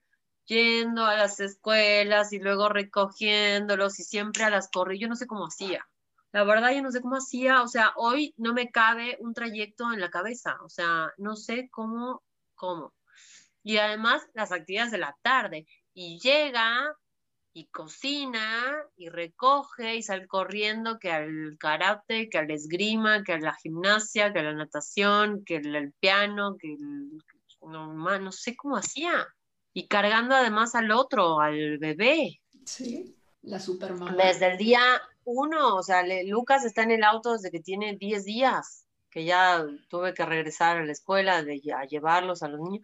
yendo 0.48 1.04
a 1.04 1.14
las 1.16 1.38
escuelas 1.40 2.32
y 2.32 2.38
luego 2.40 2.68
recogiéndolos 2.68 4.00
y 4.00 4.04
siempre 4.04 4.44
a 4.44 4.50
las 4.50 4.70
corridas, 4.70 5.02
yo 5.02 5.08
no 5.08 5.16
sé 5.16 5.26
cómo 5.26 5.46
hacía. 5.46 5.86
La 6.32 6.44
verdad, 6.44 6.72
yo 6.74 6.82
no 6.82 6.90
sé 6.90 7.00
cómo 7.00 7.16
hacía, 7.16 7.62
o 7.62 7.68
sea, 7.68 7.92
hoy 7.96 8.34
no 8.36 8.52
me 8.54 8.70
cabe 8.70 9.16
un 9.20 9.34
trayecto 9.34 9.92
en 9.92 10.00
la 10.00 10.10
cabeza, 10.10 10.58
o 10.62 10.68
sea, 10.68 11.12
no 11.18 11.36
sé 11.36 11.68
cómo, 11.70 12.22
cómo. 12.54 12.94
Y 13.62 13.78
además 13.78 14.26
las 14.34 14.52
actividades 14.52 14.92
de 14.92 14.98
la 14.98 15.16
tarde, 15.22 15.66
y 15.94 16.18
llega 16.20 16.94
y 17.52 17.66
cocina 17.68 18.76
y 18.96 19.08
recoge 19.08 19.96
y 19.96 20.02
sale 20.02 20.26
corriendo 20.26 20.98
que 20.98 21.10
al 21.10 21.56
karate, 21.58 22.28
que 22.28 22.38
al 22.38 22.50
esgrima, 22.50 23.24
que 23.24 23.32
a 23.34 23.38
la 23.38 23.54
gimnasia, 23.54 24.32
que 24.32 24.38
a 24.38 24.44
la 24.44 24.54
natación, 24.54 25.44
que 25.44 25.56
el, 25.56 25.92
piano, 25.94 26.56
que 26.58 26.74
el, 26.74 27.22
no, 27.62 27.94
no 27.94 28.32
sé 28.32 28.54
cómo 28.56 28.76
hacía. 28.76 29.26
Y 29.78 29.86
cargando 29.86 30.34
además 30.34 30.74
al 30.74 30.90
otro, 30.90 31.38
al 31.38 31.78
bebé. 31.78 32.40
Sí, 32.66 33.14
la 33.42 33.60
supermamá. 33.60 34.12
Desde 34.12 34.50
el 34.50 34.58
día 34.58 34.80
uno, 35.22 35.76
o 35.76 35.84
sea, 35.84 36.02
Lucas 36.24 36.64
está 36.64 36.82
en 36.82 36.90
el 36.90 37.04
auto 37.04 37.34
desde 37.34 37.52
que 37.52 37.60
tiene 37.60 37.94
10 37.94 38.24
días, 38.24 38.88
que 39.08 39.24
ya 39.24 39.64
tuve 39.88 40.14
que 40.14 40.26
regresar 40.26 40.78
a 40.78 40.84
la 40.84 40.90
escuela, 40.90 41.44
de, 41.44 41.62
a 41.72 41.84
llevarlos 41.84 42.42
a 42.42 42.48
los 42.48 42.58
niños. 42.58 42.82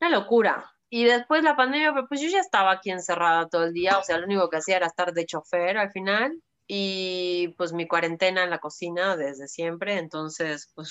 Una 0.00 0.10
locura. 0.10 0.72
Y 0.88 1.04
después 1.04 1.44
la 1.44 1.54
pandemia, 1.54 1.94
pues 2.08 2.20
yo 2.20 2.28
ya 2.28 2.40
estaba 2.40 2.72
aquí 2.72 2.90
encerrada 2.90 3.48
todo 3.48 3.62
el 3.62 3.72
día, 3.72 3.96
o 3.96 4.02
sea, 4.02 4.18
lo 4.18 4.26
único 4.26 4.50
que 4.50 4.56
hacía 4.56 4.78
era 4.78 4.88
estar 4.88 5.12
de 5.12 5.26
chofer 5.26 5.78
al 5.78 5.92
final. 5.92 6.42
Y 6.66 7.54
pues 7.56 7.72
mi 7.72 7.86
cuarentena 7.86 8.42
en 8.42 8.50
la 8.50 8.58
cocina 8.58 9.16
desde 9.16 9.46
siempre, 9.46 9.96
entonces, 9.98 10.72
pues 10.74 10.90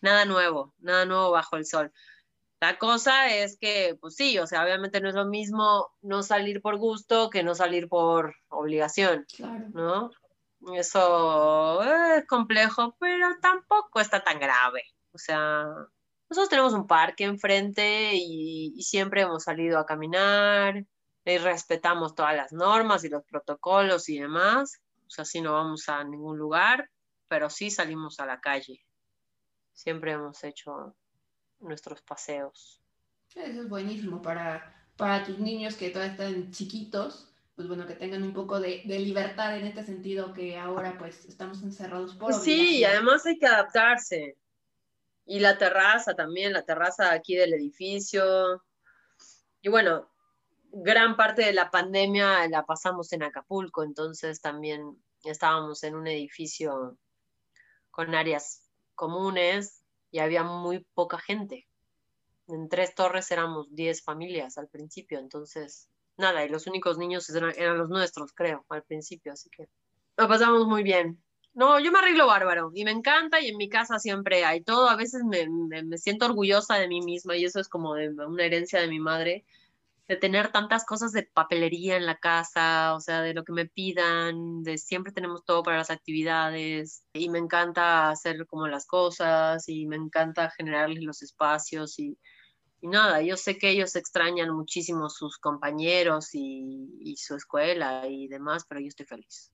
nada 0.00 0.26
nuevo, 0.26 0.74
nada 0.78 1.06
nuevo 1.06 1.32
bajo 1.32 1.56
el 1.56 1.66
sol. 1.66 1.92
La 2.60 2.76
cosa 2.78 3.28
es 3.32 3.56
que, 3.58 3.96
pues 4.00 4.16
sí, 4.16 4.38
o 4.38 4.46
sea, 4.46 4.64
obviamente 4.64 5.00
no 5.00 5.08
es 5.08 5.14
lo 5.14 5.26
mismo 5.26 5.88
no 6.02 6.22
salir 6.22 6.60
por 6.60 6.76
gusto 6.76 7.30
que 7.30 7.44
no 7.44 7.54
salir 7.54 7.88
por 7.88 8.34
obligación, 8.48 9.26
¿no? 9.74 10.10
Eso 10.74 11.82
es 11.84 12.26
complejo, 12.26 12.96
pero 12.98 13.28
tampoco 13.40 14.00
está 14.00 14.24
tan 14.24 14.40
grave. 14.40 14.82
O 15.12 15.18
sea, 15.18 15.66
nosotros 16.28 16.48
tenemos 16.48 16.72
un 16.74 16.86
parque 16.88 17.24
enfrente 17.24 18.12
y, 18.14 18.72
y 18.76 18.82
siempre 18.82 19.22
hemos 19.22 19.44
salido 19.44 19.78
a 19.78 19.86
caminar. 19.86 20.84
y 21.24 21.38
respetamos 21.38 22.14
todas 22.14 22.34
las 22.34 22.52
normas 22.52 23.04
y 23.04 23.08
los 23.08 23.22
protocolos 23.24 24.08
y 24.08 24.18
demás. 24.18 24.80
O 25.06 25.10
sea, 25.10 25.24
sí 25.24 25.40
no 25.40 25.52
vamos 25.52 25.88
a 25.88 26.02
ningún 26.04 26.38
lugar, 26.38 26.90
pero 27.28 27.50
sí 27.50 27.70
salimos 27.70 28.18
a 28.20 28.26
la 28.26 28.40
calle. 28.40 28.84
Siempre 29.72 30.12
hemos 30.12 30.42
hecho 30.44 30.96
nuestros 31.60 32.02
paseos. 32.02 32.82
Eso 33.34 33.62
es 33.62 33.68
buenísimo 33.68 34.22
para, 34.22 34.88
para 34.96 35.24
tus 35.24 35.38
niños 35.38 35.76
que 35.76 35.90
todavía 35.90 36.12
están 36.12 36.50
chiquitos, 36.50 37.28
pues 37.54 37.68
bueno, 37.68 37.86
que 37.86 37.94
tengan 37.94 38.22
un 38.22 38.32
poco 38.32 38.60
de, 38.60 38.82
de 38.84 38.98
libertad 39.00 39.56
en 39.56 39.66
este 39.66 39.84
sentido 39.84 40.32
que 40.32 40.56
ahora 40.56 40.96
pues 40.98 41.24
estamos 41.26 41.62
encerrados 41.62 42.14
por... 42.14 42.30
Pues 42.30 42.42
sí, 42.42 42.78
y 42.78 42.84
además 42.84 43.26
hay 43.26 43.38
que 43.38 43.46
adaptarse. 43.46 44.36
Y 45.24 45.40
la 45.40 45.58
terraza 45.58 46.14
también, 46.14 46.52
la 46.52 46.64
terraza 46.64 47.12
aquí 47.12 47.36
del 47.36 47.52
edificio. 47.52 48.64
Y 49.60 49.68
bueno, 49.68 50.08
gran 50.72 51.16
parte 51.16 51.42
de 51.44 51.52
la 51.52 51.70
pandemia 51.70 52.48
la 52.48 52.64
pasamos 52.64 53.12
en 53.12 53.22
Acapulco, 53.22 53.82
entonces 53.82 54.40
también 54.40 54.96
estábamos 55.24 55.82
en 55.82 55.96
un 55.96 56.06
edificio 56.06 56.96
con 57.90 58.14
áreas 58.14 58.62
comunes 58.94 59.77
y 60.10 60.18
había 60.18 60.42
muy 60.42 60.86
poca 60.94 61.18
gente. 61.18 61.66
En 62.48 62.68
tres 62.68 62.94
torres 62.94 63.30
éramos 63.30 63.66
10 63.74 64.02
familias 64.02 64.58
al 64.58 64.68
principio, 64.68 65.18
entonces 65.18 65.88
nada, 66.16 66.44
y 66.44 66.48
los 66.48 66.66
únicos 66.66 66.98
niños 66.98 67.28
eran, 67.30 67.52
eran, 67.56 67.78
los 67.78 67.88
nuestros, 67.88 68.32
creo, 68.32 68.64
al 68.68 68.82
principio, 68.82 69.32
así 69.32 69.48
que 69.50 69.68
lo 70.16 70.28
pasamos 70.28 70.66
muy 70.66 70.82
bien. 70.82 71.22
No, 71.54 71.80
yo 71.80 71.90
me 71.90 71.98
arreglo 71.98 72.26
bárbaro 72.26 72.70
y 72.74 72.84
me 72.84 72.90
encanta 72.90 73.40
y 73.40 73.48
en 73.48 73.56
mi 73.56 73.68
casa 73.68 73.98
siempre 73.98 74.44
hay 74.44 74.62
todo, 74.62 74.88
a 74.88 74.96
veces 74.96 75.22
me, 75.24 75.48
me, 75.48 75.98
siento 75.98 76.26
orgullosa 76.26 76.76
de 76.76 76.88
mí 76.88 77.00
misma 77.00 77.36
y 77.36 77.44
eso 77.44 77.60
es 77.60 77.68
como 77.68 77.94
de 77.94 78.10
una 78.10 78.44
herencia 78.44 78.80
de 78.80 78.88
mi 78.88 79.00
madre, 79.00 79.44
de 80.08 80.16
tener 80.16 80.50
tantas 80.52 80.84
cosas 80.86 81.12
de 81.12 81.24
papelería 81.24 81.96
en 81.96 82.06
la 82.06 82.16
casa, 82.16 82.94
o 82.94 83.00
sea, 83.00 83.20
de 83.20 83.34
lo 83.34 83.44
que 83.44 83.52
me 83.52 83.66
pidan, 83.66 84.62
de 84.62 84.78
siempre 84.78 85.12
tenemos 85.12 85.44
todo 85.44 85.62
para 85.62 85.76
las 85.78 85.90
actividades 85.90 87.04
y 87.12 87.28
me 87.28 87.38
encanta 87.38 88.10
hacer 88.10 88.46
como 88.46 88.66
las 88.68 88.86
cosas 88.86 89.68
y 89.68 89.86
me 89.86 89.96
encanta 89.96 90.50
generarles 90.50 91.02
los 91.04 91.22
espacios 91.22 91.98
y, 91.98 92.18
y 92.80 92.88
nada, 92.88 93.20
yo 93.22 93.36
sé 93.36 93.58
que 93.58 93.70
ellos 93.70 93.96
extrañan 93.96 94.50
muchísimo 94.54 95.10
sus 95.10 95.38
compañeros 95.38 96.30
y, 96.34 96.88
y 97.00 97.16
su 97.16 97.34
escuela 97.36 98.06
y 98.08 98.28
demás, 98.28 98.64
pero 98.66 98.80
yo 98.80 98.88
estoy 98.88 99.06
feliz. 99.06 99.52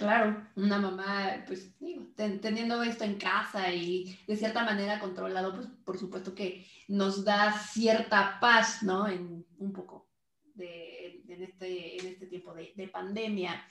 Claro, 0.00 0.46
una 0.56 0.78
mamá, 0.78 1.44
pues 1.46 1.74
teniendo 2.16 2.82
esto 2.82 3.04
en 3.04 3.18
casa 3.18 3.70
y 3.70 4.18
de 4.26 4.34
cierta 4.34 4.64
manera 4.64 4.98
controlado, 4.98 5.54
pues 5.54 5.66
por 5.84 5.98
supuesto 5.98 6.34
que 6.34 6.66
nos 6.88 7.22
da 7.22 7.52
cierta 7.52 8.38
paz, 8.40 8.82
¿no? 8.82 9.06
En 9.06 9.44
un 9.58 9.72
poco 9.74 10.08
de, 10.54 11.22
en, 11.28 11.42
este, 11.42 12.00
en 12.00 12.06
este 12.06 12.26
tiempo 12.28 12.54
de, 12.54 12.72
de 12.74 12.88
pandemia. 12.88 13.62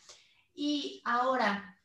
Y 0.54 1.02
ahora, 1.04 1.76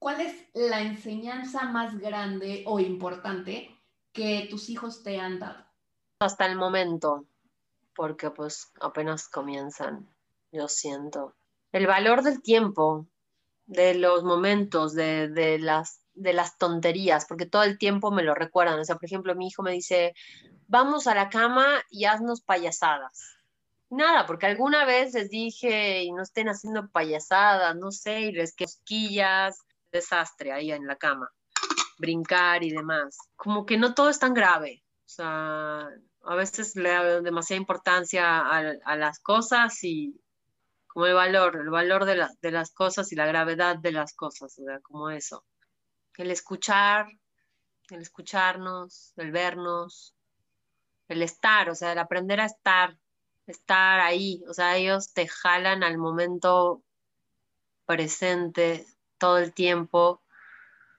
¿cuál 0.00 0.20
es 0.20 0.34
la 0.52 0.80
enseñanza 0.80 1.66
más 1.66 1.96
grande 1.96 2.64
o 2.66 2.80
importante 2.80 3.70
que 4.10 4.48
tus 4.50 4.68
hijos 4.68 5.04
te 5.04 5.20
han 5.20 5.38
dado? 5.38 5.64
Hasta 6.18 6.46
el 6.46 6.56
momento, 6.56 7.24
porque 7.94 8.32
pues 8.32 8.72
apenas 8.80 9.28
comienzan, 9.28 10.12
yo 10.50 10.66
siento. 10.66 11.36
El 11.70 11.86
valor 11.86 12.24
del 12.24 12.42
tiempo, 12.42 13.06
de 13.66 13.94
los 13.94 14.22
momentos, 14.22 14.94
de, 14.94 15.28
de, 15.28 15.58
las, 15.58 16.00
de 16.14 16.32
las 16.32 16.56
tonterías, 16.56 17.26
porque 17.26 17.46
todo 17.46 17.64
el 17.64 17.78
tiempo 17.78 18.10
me 18.10 18.22
lo 18.22 18.34
recuerdan. 18.34 18.78
O 18.78 18.84
sea, 18.84 18.96
por 18.96 19.04
ejemplo, 19.04 19.34
mi 19.34 19.48
hijo 19.48 19.62
me 19.62 19.72
dice, 19.72 20.14
vamos 20.68 21.06
a 21.06 21.14
la 21.14 21.28
cama 21.28 21.82
y 21.90 22.04
haznos 22.04 22.40
payasadas. 22.40 23.36
Nada, 23.90 24.26
porque 24.26 24.46
alguna 24.46 24.84
vez 24.84 25.14
les 25.14 25.30
dije 25.30 26.02
y 26.02 26.12
no 26.12 26.22
estén 26.22 26.48
haciendo 26.48 26.88
payasadas, 26.88 27.76
no 27.76 27.92
sé, 27.92 28.22
y 28.22 28.32
les 28.32 28.54
quillas, 28.84 29.58
desastre 29.92 30.52
ahí 30.52 30.72
en 30.72 30.86
la 30.86 30.96
cama, 30.96 31.30
brincar 31.98 32.64
y 32.64 32.70
demás. 32.70 33.16
Como 33.36 33.64
que 33.64 33.78
no 33.78 33.94
todo 33.94 34.08
es 34.08 34.18
tan 34.18 34.34
grave. 34.34 34.82
O 35.04 35.08
sea, 35.08 35.88
a 36.24 36.34
veces 36.34 36.74
le 36.74 36.88
da 36.88 37.20
demasiada 37.20 37.60
importancia 37.60 38.38
a, 38.38 38.58
a 38.84 38.96
las 38.96 39.20
cosas 39.20 39.82
y, 39.84 40.20
como 40.96 41.04
el 41.04 41.12
valor, 41.12 41.56
el 41.60 41.68
valor 41.68 42.06
de, 42.06 42.26
de, 42.40 42.50
las 42.50 42.72
cosas 42.72 43.12
y 43.12 43.16
la 43.16 43.26
gravedad 43.26 43.76
de 43.76 43.92
las 43.92 44.14
cosas, 44.14 44.58
o 44.58 44.80
como 44.80 45.10
eso. 45.10 45.44
El 46.16 46.30
escuchar, 46.30 47.06
el 47.90 48.00
escucharnos, 48.00 49.12
el 49.16 49.30
vernos, 49.30 50.14
el 51.08 51.20
estar, 51.20 51.68
o 51.68 51.74
sea, 51.74 51.92
el 51.92 51.98
aprender 51.98 52.40
a 52.40 52.46
estar, 52.46 52.96
estar 53.46 54.00
ahí, 54.00 54.42
o 54.48 54.54
sea, 54.54 54.78
ellos 54.78 55.12
te 55.12 55.28
jalan 55.28 55.84
al 55.84 55.98
momento 55.98 56.82
presente 57.84 58.86
todo 59.18 59.36
el 59.36 59.52
tiempo 59.52 60.22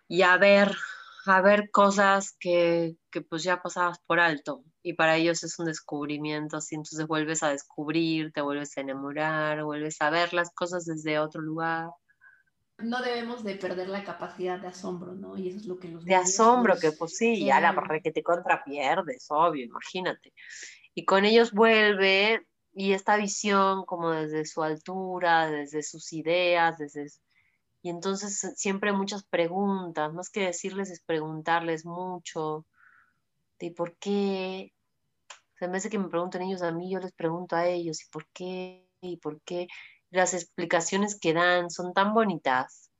y 0.08 0.22
a 0.22 0.38
ver, 0.38 0.78
a 1.26 1.42
ver 1.42 1.72
cosas 1.72 2.38
que, 2.40 2.98
que 3.10 3.22
pues 3.22 3.42
ya 3.42 3.64
pasabas 3.64 3.98
por 4.06 4.20
alto 4.20 4.64
y 4.88 4.94
para 4.94 5.18
ellos 5.18 5.44
es 5.44 5.60
un 5.60 5.66
descubrimiento, 5.66 6.56
así 6.56 6.76
entonces 6.76 7.06
vuelves 7.08 7.44
a 7.44 7.50
descubrir, 7.50 8.32
te 8.32 8.40
vuelves 8.40 8.78
a 8.78 8.82
enamorar, 8.82 9.62
vuelves 9.66 10.02
a 10.02 10.10
ver 10.10 10.34
las 10.34 10.50
cosas 10.54 10.86
desde 10.86 11.20
otro 11.20 11.42
lugar. 11.42 11.90
No 12.78 13.02
debemos 13.02 13.44
de 13.44 13.56
perder 13.56 13.90
la 13.90 14.06
capacidad 14.06 14.60
de 14.60 14.68
asombro, 14.68 15.14
¿no? 15.14 15.38
Y 15.38 15.50
eso 15.50 15.58
es 15.58 15.66
lo 15.66 15.78
que 15.78 15.90
los 15.90 16.06
De 16.06 16.16
asombro, 16.16 16.80
que 16.80 16.94
pues 16.94 17.18
sí, 17.18 17.44
ya 17.44 17.60
la 17.60 17.76
que 18.02 18.14
te 18.14 18.24
contrapierdes, 18.24 19.26
obvio, 19.30 19.66
imagínate. 19.66 20.32
Y 20.94 21.04
con 21.04 21.26
ellos 21.26 21.52
vuelve 21.52 22.48
y 22.74 22.94
esta 22.94 23.18
visión 23.18 23.84
como 23.84 24.12
desde 24.12 24.46
su 24.46 24.64
altura, 24.64 25.52
desde 25.52 25.84
sus 25.84 26.14
ideas, 26.14 26.78
desde... 26.78 27.08
Y 27.82 27.90
entonces 27.90 28.54
siempre 28.56 28.94
muchas 28.94 29.26
preguntas, 29.26 30.14
más 30.14 30.30
que 30.30 30.46
decirles 30.46 30.92
es 30.92 31.02
preguntarles 31.02 31.86
mucho 31.86 32.66
de 33.60 33.72
por 33.72 33.98
qué 33.98 34.72
en 35.60 35.72
vez 35.72 35.84
de 35.84 35.90
que 35.90 36.00
me 36.00 36.10
pregunten 36.10 36.44
ellos 36.44 36.62
a 36.62 36.72
mí, 36.72 36.92
yo 36.92 37.00
les 37.00 37.12
pregunto 37.14 37.56
a 37.56 37.68
ellos, 37.68 38.04
¿y 38.04 38.10
por 38.10 38.28
qué? 38.34 38.88
¿Y 39.02 39.18
por 39.18 39.42
qué? 39.42 39.68
Las 40.10 40.34
explicaciones 40.34 41.20
que 41.20 41.34
dan 41.34 41.70
son 41.70 41.94
tan 41.94 42.14
bonitas 42.14 42.92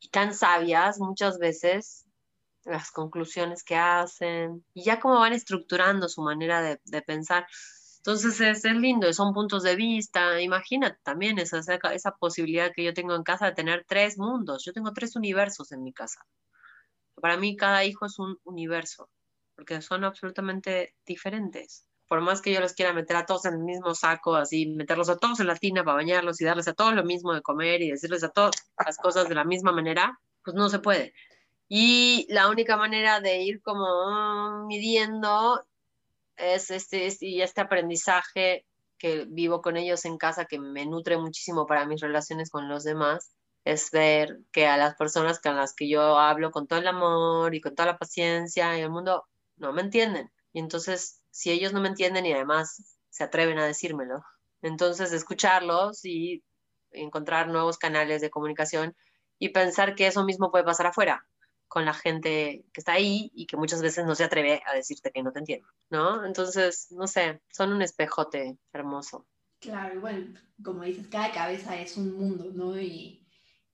y 0.00 0.08
tan 0.08 0.34
sabias 0.34 0.98
muchas 0.98 1.38
veces, 1.38 2.06
las 2.64 2.90
conclusiones 2.90 3.64
que 3.64 3.76
hacen, 3.76 4.64
y 4.74 4.84
ya 4.84 5.00
cómo 5.00 5.20
van 5.20 5.32
estructurando 5.32 6.08
su 6.08 6.22
manera 6.22 6.62
de, 6.62 6.80
de 6.84 7.02
pensar. 7.02 7.46
Entonces 7.98 8.40
es, 8.40 8.64
es, 8.64 8.74
lindo, 8.74 9.12
son 9.12 9.34
puntos 9.34 9.62
de 9.62 9.76
vista. 9.76 10.40
Imagínate 10.40 10.98
también 11.02 11.38
esa, 11.38 11.60
esa 11.92 12.12
posibilidad 12.16 12.72
que 12.74 12.84
yo 12.84 12.94
tengo 12.94 13.14
en 13.14 13.22
casa 13.22 13.46
de 13.46 13.52
tener 13.52 13.84
tres 13.86 14.18
mundos. 14.18 14.64
Yo 14.64 14.72
tengo 14.72 14.92
tres 14.92 15.16
universos 15.16 15.72
en 15.72 15.82
mi 15.82 15.92
casa. 15.92 16.20
Para 17.16 17.36
mí 17.36 17.56
cada 17.56 17.84
hijo 17.84 18.06
es 18.06 18.18
un 18.18 18.38
universo 18.44 19.10
porque 19.58 19.82
son 19.82 20.04
absolutamente 20.04 20.94
diferentes. 21.04 21.84
Por 22.06 22.20
más 22.20 22.40
que 22.40 22.52
yo 22.52 22.60
los 22.60 22.74
quiera 22.74 22.92
meter 22.92 23.16
a 23.16 23.26
todos 23.26 23.44
en 23.44 23.54
el 23.54 23.64
mismo 23.64 23.92
saco, 23.92 24.36
así, 24.36 24.68
meterlos 24.68 25.08
a 25.10 25.16
todos 25.16 25.40
en 25.40 25.48
la 25.48 25.56
tina 25.56 25.82
para 25.82 25.96
bañarlos 25.96 26.40
y 26.40 26.44
darles 26.44 26.68
a 26.68 26.74
todos 26.74 26.94
lo 26.94 27.02
mismo 27.02 27.34
de 27.34 27.42
comer 27.42 27.82
y 27.82 27.90
decirles 27.90 28.22
a 28.22 28.28
todas 28.28 28.52
las 28.86 28.96
cosas 28.98 29.28
de 29.28 29.34
la 29.34 29.42
misma 29.42 29.72
manera, 29.72 30.16
pues 30.44 30.54
no 30.54 30.68
se 30.68 30.78
puede. 30.78 31.12
Y 31.68 32.24
la 32.30 32.48
única 32.48 32.76
manera 32.76 33.20
de 33.20 33.42
ir 33.42 33.60
como 33.60 34.64
midiendo 34.68 35.66
es 36.36 36.70
este, 36.70 37.06
este, 37.06 37.42
este 37.42 37.60
aprendizaje 37.60 38.64
que 38.96 39.26
vivo 39.28 39.60
con 39.60 39.76
ellos 39.76 40.04
en 40.04 40.18
casa, 40.18 40.44
que 40.44 40.60
me 40.60 40.86
nutre 40.86 41.18
muchísimo 41.18 41.66
para 41.66 41.84
mis 41.84 42.00
relaciones 42.00 42.48
con 42.48 42.68
los 42.68 42.84
demás, 42.84 43.34
es 43.64 43.90
ver 43.90 44.38
que 44.52 44.68
a 44.68 44.76
las 44.76 44.94
personas 44.94 45.40
con 45.40 45.56
las 45.56 45.74
que 45.74 45.88
yo 45.88 46.16
hablo 46.16 46.52
con 46.52 46.68
todo 46.68 46.78
el 46.78 46.86
amor 46.86 47.56
y 47.56 47.60
con 47.60 47.74
toda 47.74 47.86
la 47.86 47.98
paciencia 47.98 48.78
y 48.78 48.82
el 48.82 48.90
mundo, 48.90 49.24
no 49.58 49.72
me 49.72 49.82
entienden. 49.82 50.30
Y 50.52 50.60
entonces, 50.60 51.22
si 51.30 51.50
ellos 51.50 51.72
no 51.72 51.80
me 51.80 51.88
entienden 51.88 52.26
y 52.26 52.32
además 52.32 52.98
se 53.10 53.24
atreven 53.24 53.58
a 53.58 53.66
decírmelo, 53.66 54.22
entonces 54.62 55.12
escucharlos 55.12 56.04
y 56.04 56.42
encontrar 56.90 57.48
nuevos 57.48 57.78
canales 57.78 58.20
de 58.20 58.30
comunicación 58.30 58.96
y 59.38 59.50
pensar 59.50 59.94
que 59.94 60.06
eso 60.06 60.24
mismo 60.24 60.50
puede 60.50 60.64
pasar 60.64 60.86
afuera 60.86 61.26
con 61.68 61.84
la 61.84 61.92
gente 61.94 62.64
que 62.72 62.80
está 62.80 62.92
ahí 62.92 63.30
y 63.34 63.46
que 63.46 63.56
muchas 63.56 63.82
veces 63.82 64.06
no 64.06 64.14
se 64.14 64.24
atreve 64.24 64.62
a 64.66 64.74
decirte 64.74 65.12
que 65.12 65.22
no 65.22 65.32
te 65.32 65.40
entiende, 65.40 65.66
¿no? 65.90 66.24
Entonces, 66.24 66.88
no 66.90 67.06
sé, 67.06 67.42
son 67.52 67.72
un 67.72 67.82
espejote 67.82 68.58
hermoso. 68.72 69.26
Claro, 69.60 69.96
y 69.96 69.98
bueno, 69.98 70.40
como 70.64 70.82
dices, 70.84 71.08
cada 71.08 71.30
cabeza 71.30 71.78
es 71.78 71.96
un 71.96 72.16
mundo, 72.16 72.50
¿no? 72.52 72.78
Y, 72.80 73.27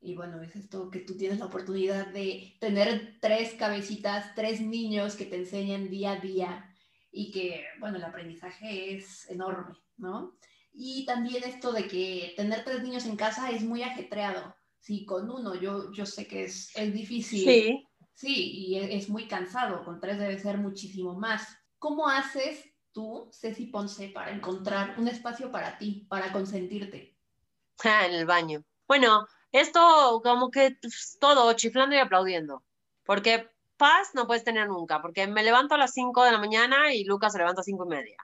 y 0.05 0.14
bueno, 0.14 0.43
es 0.43 0.55
esto 0.55 0.90
que 0.90 1.01
tú 1.01 1.17
tienes 1.17 1.38
la 1.38 1.47
oportunidad 1.47 2.09
de 2.09 2.57
tener 2.61 3.17
tres 3.21 3.55
cabecitas, 3.55 4.35
tres 4.35 4.61
niños 4.61 5.17
que 5.17 5.25
te 5.25 5.37
enseñan 5.37 5.88
día 5.88 6.12
a 6.12 6.21
día 6.21 6.75
y 7.11 7.31
que, 7.31 7.64
bueno, 7.81 7.97
el 7.97 8.05
aprendizaje 8.05 8.95
es 8.95 9.29
enorme, 9.31 9.79
¿no? 9.97 10.37
Y 10.75 11.07
también 11.07 11.43
esto 11.45 11.73
de 11.73 11.88
que 11.88 12.35
tener 12.37 12.64
tres 12.64 12.83
niños 12.83 13.07
en 13.07 13.17
casa 13.17 13.51
es 13.51 13.62
muy 13.62 13.83
ajetreado. 13.83 14.55
Sí, 14.79 15.07
con 15.07 15.31
uno 15.31 15.55
yo, 15.55 15.90
yo 15.93 16.05
sé 16.05 16.27
que 16.27 16.45
es, 16.45 16.71
es 16.77 16.93
difícil. 16.93 17.45
Sí. 17.45 17.88
Sí, 18.12 18.53
y 18.53 18.79
es, 18.79 19.05
es 19.05 19.09
muy 19.09 19.27
cansado. 19.27 19.85
Con 19.85 20.01
tres 20.01 20.19
debe 20.19 20.38
ser 20.38 20.59
muchísimo 20.59 21.14
más. 21.14 21.49
¿Cómo 21.79 22.09
haces 22.09 22.64
tú, 22.93 23.31
Ceci 23.33 23.67
Ponce, 23.67 24.09
para 24.09 24.33
encontrar 24.33 24.99
un 24.99 25.09
espacio 25.09 25.51
para 25.51 25.79
ti, 25.79 26.07
para 26.09 26.31
consentirte? 26.33 27.17
en 27.83 28.14
el 28.14 28.27
baño. 28.27 28.64
Bueno, 28.87 29.27
esto 29.55 30.21
como 30.25 30.51
que 30.51 30.77
pues, 30.83 31.17
todo 31.21 31.53
chiflando 31.53 31.95
y 31.95 32.01
aplaudiendo, 32.01 32.64
porque 33.05 33.49
paz 33.77 34.11
no 34.12 34.27
puedes 34.27 34.43
tener 34.43 34.67
nunca, 34.67 35.01
porque 35.01 35.29
me 35.29 35.45
levanto 35.45 35.77
a 35.77 35.79
las 35.79 35.93
5 35.93 36.25
de 36.25 36.33
la 36.33 36.38
mañana 36.38 36.93
y 36.93 37.05
Lucas 37.05 37.33
se 37.33 37.38
levanta 37.38 37.61
a 37.61 37.64
5 37.64 37.85
y 37.85 37.88
media. 37.88 38.17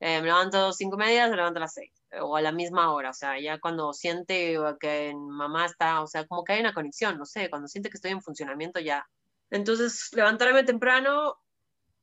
Eh, 0.00 0.20
me 0.20 0.26
levanto 0.26 0.58
a 0.58 0.66
las 0.68 0.76
5 0.76 0.96
y 0.96 0.98
media, 0.98 1.28
se 1.28 1.36
levanta 1.36 1.60
a 1.60 1.62
las 1.62 1.74
6 1.74 1.92
o 2.20 2.36
a 2.36 2.42
la 2.42 2.50
misma 2.50 2.92
hora, 2.92 3.10
o 3.10 3.14
sea, 3.14 3.38
ya 3.38 3.60
cuando 3.60 3.92
siente 3.92 4.58
que 4.80 5.14
mamá 5.16 5.66
está, 5.66 6.02
o 6.02 6.08
sea, 6.08 6.26
como 6.26 6.42
que 6.42 6.54
hay 6.54 6.60
una 6.60 6.74
conexión, 6.74 7.18
no 7.18 7.24
sé, 7.24 7.48
cuando 7.50 7.68
siente 7.68 7.88
que 7.88 7.96
estoy 7.96 8.10
en 8.10 8.22
funcionamiento 8.22 8.80
ya. 8.80 9.06
Entonces, 9.50 10.10
levantarme 10.12 10.64
temprano 10.64 11.36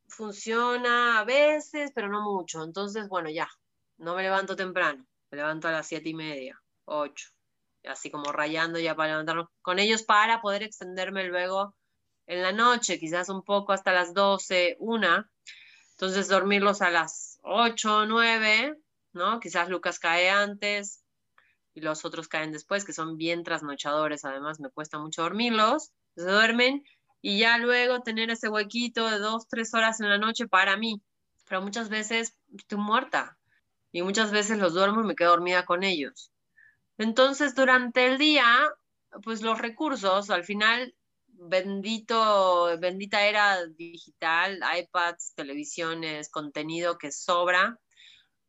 funciona 0.07 1.19
a 1.19 1.25
veces, 1.25 1.91
pero 1.93 2.07
no 2.07 2.21
mucho. 2.21 2.63
Entonces, 2.63 3.09
bueno, 3.09 3.29
ya, 3.29 3.49
no 3.97 4.15
me 4.15 4.23
levanto 4.23 4.55
temprano, 4.55 5.05
me 5.29 5.37
levanto 5.37 5.67
a 5.67 5.71
las 5.71 5.87
siete 5.87 6.09
y 6.09 6.13
media, 6.13 6.61
ocho, 6.85 7.31
así 7.85 8.11
como 8.11 8.31
rayando 8.31 8.79
ya 8.79 8.95
para 8.95 9.11
levantarnos 9.11 9.47
con 9.61 9.79
ellos 9.79 10.03
para 10.03 10.41
poder 10.41 10.63
extenderme 10.63 11.25
luego 11.25 11.75
en 12.27 12.41
la 12.41 12.51
noche, 12.51 12.99
quizás 12.99 13.29
un 13.29 13.43
poco 13.43 13.73
hasta 13.73 13.91
las 13.91 14.13
doce, 14.13 14.77
una. 14.79 15.29
Entonces, 15.91 16.27
dormirlos 16.27 16.81
a 16.81 16.89
las 16.89 17.39
ocho, 17.43 18.05
nueve, 18.05 18.75
¿no? 19.13 19.39
Quizás 19.39 19.69
Lucas 19.69 19.99
cae 19.99 20.29
antes 20.29 21.03
y 21.73 21.81
los 21.81 22.05
otros 22.05 22.27
caen 22.27 22.51
después, 22.51 22.85
que 22.85 22.93
son 22.93 23.17
bien 23.17 23.43
trasnochadores, 23.43 24.25
además 24.25 24.59
me 24.59 24.69
cuesta 24.69 24.99
mucho 24.99 25.23
dormirlos. 25.23 25.91
Se 26.15 26.23
duermen 26.23 26.83
y 27.21 27.39
ya 27.39 27.57
luego 27.57 28.01
tener 28.01 28.29
ese 28.29 28.49
huequito 28.49 29.09
de 29.09 29.19
dos, 29.19 29.47
tres 29.47 29.73
horas 29.73 29.99
en 29.99 30.09
la 30.09 30.17
noche 30.17 30.47
para 30.47 30.77
mí. 30.77 31.01
Pero 31.47 31.61
muchas 31.61 31.89
veces 31.89 32.37
estoy 32.57 32.77
muerta 32.77 33.37
y 33.91 34.01
muchas 34.03 34.31
veces 34.31 34.57
los 34.57 34.73
duermo 34.73 35.01
y 35.01 35.05
me 35.05 35.15
quedo 35.15 35.31
dormida 35.31 35.65
con 35.65 35.83
ellos. 35.83 36.30
Entonces, 37.01 37.55
durante 37.55 38.05
el 38.05 38.19
día, 38.19 38.45
pues 39.23 39.41
los 39.41 39.57
recursos, 39.57 40.29
al 40.29 40.43
final, 40.43 40.95
bendito, 41.25 42.77
bendita 42.79 43.25
era 43.25 43.65
digital, 43.65 44.59
iPads, 44.77 45.33
televisiones, 45.33 46.29
contenido 46.29 46.99
que 46.99 47.11
sobra, 47.11 47.79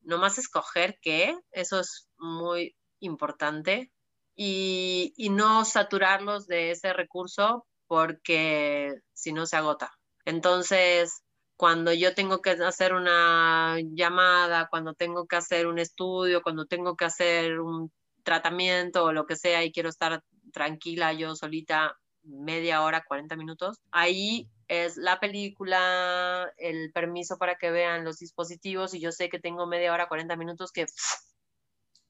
nomás 0.02 0.36
escoger 0.36 0.98
qué, 1.00 1.34
eso 1.50 1.80
es 1.80 2.10
muy 2.18 2.76
importante, 3.00 3.90
y, 4.36 5.14
y 5.16 5.30
no 5.30 5.64
saturarlos 5.64 6.46
de 6.46 6.72
ese 6.72 6.92
recurso 6.92 7.66
porque 7.86 9.00
si 9.14 9.32
no 9.32 9.46
se 9.46 9.56
agota. 9.56 9.92
Entonces, 10.26 11.22
cuando 11.56 11.90
yo 11.94 12.14
tengo 12.14 12.42
que 12.42 12.50
hacer 12.50 12.92
una 12.92 13.78
llamada, 13.94 14.68
cuando 14.70 14.92
tengo 14.92 15.26
que 15.26 15.36
hacer 15.36 15.66
un 15.66 15.78
estudio, 15.78 16.42
cuando 16.42 16.66
tengo 16.66 16.96
que 16.96 17.06
hacer 17.06 17.58
un 17.58 17.90
tratamiento 18.22 19.04
o 19.04 19.12
lo 19.12 19.26
que 19.26 19.36
sea 19.36 19.64
y 19.64 19.72
quiero 19.72 19.88
estar 19.88 20.22
tranquila 20.52 21.12
yo 21.12 21.34
solita 21.34 21.96
media 22.22 22.82
hora, 22.82 23.04
40 23.06 23.36
minutos, 23.36 23.80
ahí 23.90 24.48
es 24.68 24.96
la 24.96 25.20
película, 25.20 26.50
el 26.56 26.92
permiso 26.92 27.36
para 27.36 27.56
que 27.56 27.70
vean 27.70 28.04
los 28.04 28.18
dispositivos 28.18 28.94
y 28.94 29.00
yo 29.00 29.12
sé 29.12 29.28
que 29.28 29.38
tengo 29.38 29.66
media 29.66 29.92
hora, 29.92 30.08
40 30.08 30.36
minutos 30.36 30.72
que 30.72 30.86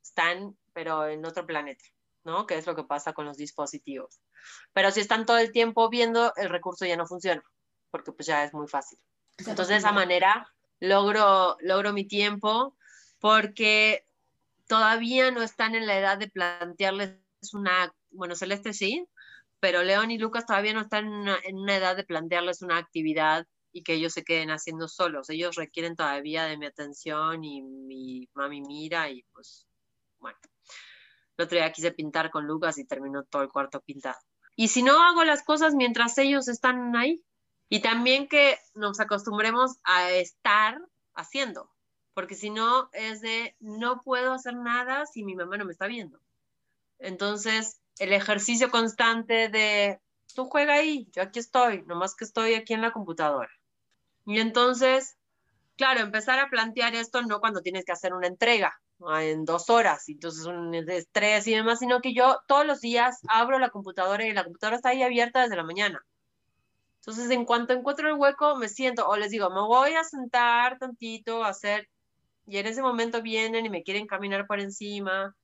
están, 0.04 0.56
pero 0.72 1.06
en 1.08 1.24
otro 1.24 1.46
planeta, 1.46 1.84
¿no? 2.24 2.46
Que 2.46 2.58
es 2.58 2.66
lo 2.66 2.76
que 2.76 2.84
pasa 2.84 3.12
con 3.12 3.24
los 3.24 3.36
dispositivos. 3.36 4.20
Pero 4.72 4.90
si 4.90 5.00
están 5.00 5.26
todo 5.26 5.38
el 5.38 5.52
tiempo 5.52 5.88
viendo, 5.88 6.32
el 6.36 6.50
recurso 6.50 6.84
ya 6.84 6.96
no 6.96 7.06
funciona, 7.06 7.42
porque 7.90 8.12
pues 8.12 8.26
ya 8.26 8.44
es 8.44 8.52
muy 8.52 8.68
fácil. 8.68 8.98
Entonces 9.38 9.68
de 9.68 9.76
esa 9.76 9.92
manera 9.92 10.46
logro, 10.78 11.56
logro 11.60 11.92
mi 11.92 12.06
tiempo 12.06 12.76
porque 13.18 14.06
todavía 14.66 15.30
no 15.30 15.42
están 15.42 15.74
en 15.74 15.86
la 15.86 15.98
edad 15.98 16.18
de 16.18 16.28
plantearles 16.28 17.18
una, 17.52 17.92
bueno, 18.10 18.34
Celeste 18.34 18.72
sí, 18.72 19.06
pero 19.60 19.82
León 19.82 20.10
y 20.10 20.18
Lucas 20.18 20.46
todavía 20.46 20.74
no 20.74 20.80
están 20.80 21.06
en 21.44 21.58
una, 21.58 21.76
edad 21.76 21.96
de 21.96 22.04
plantearles 22.04 22.62
una 22.62 22.78
actividad 22.78 23.46
y 23.72 23.82
que 23.82 23.94
ellos 23.94 24.12
se 24.12 24.24
queden 24.24 24.50
haciendo 24.50 24.88
solos. 24.88 25.30
Ellos 25.30 25.56
requieren 25.56 25.96
todavía 25.96 26.44
de 26.44 26.58
mi 26.58 26.66
atención 26.66 27.44
y 27.44 27.62
mi 27.62 28.28
mami 28.34 28.60
mira 28.60 29.08
y 29.10 29.24
pues 29.32 29.66
bueno. 30.18 30.38
El 31.36 31.44
otro 31.44 31.58
día 31.58 31.72
quise 31.72 31.92
pintar 31.92 32.30
con 32.30 32.46
Lucas 32.46 32.76
y 32.78 32.84
terminó 32.84 33.24
todo 33.24 33.42
el 33.42 33.48
cuarto 33.48 33.80
pintado. 33.80 34.18
Y 34.56 34.68
si 34.68 34.82
no 34.82 35.02
hago 35.02 35.24
las 35.24 35.42
cosas 35.42 35.74
mientras 35.74 36.18
ellos 36.18 36.48
están 36.48 36.94
ahí, 36.94 37.24
y 37.72 37.80
también 37.80 38.28
que 38.28 38.58
nos 38.74 39.00
acostumbremos 39.00 39.78
a 39.84 40.10
estar 40.10 40.78
haciendo, 41.14 41.71
porque 42.14 42.34
si 42.34 42.50
no 42.50 42.88
es 42.92 43.20
de 43.20 43.56
no 43.60 44.02
puedo 44.02 44.32
hacer 44.32 44.54
nada 44.54 45.06
si 45.06 45.24
mi 45.24 45.34
mamá 45.34 45.56
no 45.56 45.64
me 45.64 45.72
está 45.72 45.86
viendo. 45.86 46.20
Entonces, 46.98 47.80
el 47.98 48.12
ejercicio 48.12 48.70
constante 48.70 49.48
de 49.48 50.00
tú 50.34 50.46
juega 50.46 50.74
ahí, 50.74 51.08
yo 51.12 51.22
aquí 51.22 51.38
estoy, 51.38 51.82
nomás 51.82 52.14
que 52.14 52.24
estoy 52.24 52.54
aquí 52.54 52.74
en 52.74 52.82
la 52.82 52.92
computadora. 52.92 53.50
Y 54.26 54.40
entonces, 54.40 55.16
claro, 55.76 56.00
empezar 56.00 56.38
a 56.38 56.48
plantear 56.48 56.94
esto 56.94 57.22
no 57.22 57.40
cuando 57.40 57.60
tienes 57.60 57.84
que 57.84 57.92
hacer 57.92 58.14
una 58.14 58.28
entrega, 58.28 58.80
en 59.20 59.44
dos 59.44 59.68
horas, 59.70 60.08
entonces 60.08 60.46
un 60.46 60.74
estrés 60.74 61.46
y 61.46 61.54
demás, 61.54 61.80
sino 61.80 62.00
que 62.00 62.14
yo 62.14 62.40
todos 62.46 62.66
los 62.66 62.80
días 62.80 63.20
abro 63.28 63.58
la 63.58 63.70
computadora 63.70 64.24
y 64.24 64.32
la 64.32 64.44
computadora 64.44 64.76
está 64.76 64.90
ahí 64.90 65.02
abierta 65.02 65.42
desde 65.42 65.56
la 65.56 65.64
mañana. 65.64 66.04
Entonces, 67.00 67.30
en 67.30 67.44
cuanto 67.44 67.72
encuentro 67.72 68.08
el 68.08 68.14
hueco, 68.14 68.54
me 68.56 68.68
siento 68.68 69.08
o 69.08 69.16
les 69.16 69.30
digo, 69.30 69.50
me 69.50 69.60
voy 69.60 69.94
a 69.94 70.04
sentar 70.04 70.78
tantito 70.78 71.42
a 71.42 71.48
hacer, 71.48 71.88
y 72.46 72.58
en 72.58 72.66
ese 72.66 72.82
momento 72.82 73.22
vienen 73.22 73.66
y 73.66 73.70
me 73.70 73.82
quieren 73.82 74.06
caminar 74.06 74.46
por 74.46 74.60
encima. 74.60 75.34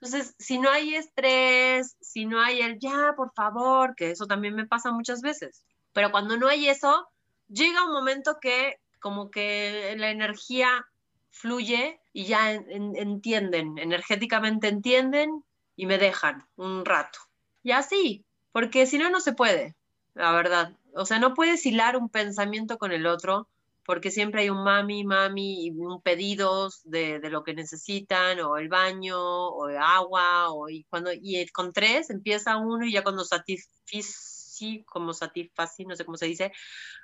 Entonces, 0.00 0.34
si 0.38 0.58
no 0.58 0.70
hay 0.70 0.94
estrés, 0.94 1.96
si 2.00 2.24
no 2.24 2.40
hay 2.40 2.62
el 2.62 2.78
ya, 2.78 3.12
por 3.16 3.32
favor, 3.34 3.94
que 3.94 4.10
eso 4.10 4.26
también 4.26 4.54
me 4.54 4.66
pasa 4.66 4.92
muchas 4.92 5.20
veces, 5.20 5.64
pero 5.92 6.10
cuando 6.10 6.36
no 6.36 6.48
hay 6.48 6.68
eso, 6.68 7.06
llega 7.48 7.84
un 7.84 7.92
momento 7.92 8.38
que 8.40 8.76
como 9.00 9.30
que 9.30 9.94
la 9.98 10.10
energía 10.10 10.86
fluye 11.30 12.00
y 12.12 12.26
ya 12.26 12.52
entienden, 12.52 13.78
energéticamente 13.78 14.68
entienden 14.68 15.44
y 15.76 15.86
me 15.86 15.98
dejan 15.98 16.46
un 16.56 16.84
rato. 16.84 17.18
Y 17.62 17.72
así, 17.72 18.24
porque 18.52 18.86
si 18.86 18.98
no, 18.98 19.10
no 19.10 19.20
se 19.20 19.32
puede, 19.32 19.74
la 20.14 20.32
verdad. 20.32 20.76
O 20.94 21.06
sea, 21.06 21.18
no 21.18 21.34
puedes 21.34 21.64
hilar 21.66 21.96
un 21.96 22.08
pensamiento 22.08 22.78
con 22.78 22.92
el 22.92 23.06
otro 23.06 23.48
porque 23.90 24.12
siempre 24.12 24.42
hay 24.42 24.50
un 24.50 24.62
mami, 24.62 25.02
mami, 25.02 25.66
y 25.66 25.70
un 25.72 26.00
pedidos 26.00 26.80
de, 26.84 27.18
de, 27.18 27.28
lo 27.28 27.42
que 27.42 27.54
necesitan, 27.54 28.38
o 28.38 28.56
el 28.56 28.68
baño, 28.68 29.18
o 29.18 29.68
el 29.68 29.78
agua, 29.78 30.52
o 30.52 30.68
y 30.68 30.84
cuando, 30.84 31.10
y 31.12 31.44
con 31.48 31.72
tres 31.72 32.08
empieza 32.08 32.56
uno 32.56 32.86
y 32.86 32.92
ya 32.92 33.02
cuando 33.02 33.24
satisfice, 33.24 34.84
como 34.86 35.12
satisface, 35.12 35.84
no 35.86 35.96
sé 35.96 36.04
cómo 36.04 36.16
se 36.16 36.26
dice, 36.26 36.52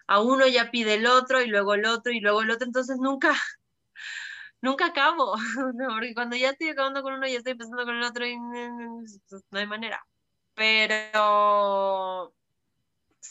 a 0.06 0.20
uno 0.20 0.46
ya 0.46 0.70
pide 0.70 0.94
el 0.94 1.06
otro, 1.06 1.42
y 1.42 1.48
luego 1.48 1.74
el 1.74 1.86
otro, 1.86 2.12
y 2.12 2.20
luego 2.20 2.42
el 2.42 2.52
otro, 2.52 2.66
entonces 2.66 2.98
nunca, 3.00 3.34
nunca 4.60 4.86
acabo, 4.86 5.34
porque 5.90 6.14
cuando 6.14 6.36
ya 6.36 6.50
estoy 6.50 6.68
acabando 6.68 7.02
con 7.02 7.14
uno, 7.14 7.26
ya 7.26 7.38
estoy 7.38 7.52
empezando 7.52 7.84
con 7.84 7.96
el 7.96 8.04
otro 8.04 8.24
y 8.24 8.38
no 8.38 9.58
hay 9.58 9.66
manera. 9.66 10.06
Pero 10.54 12.35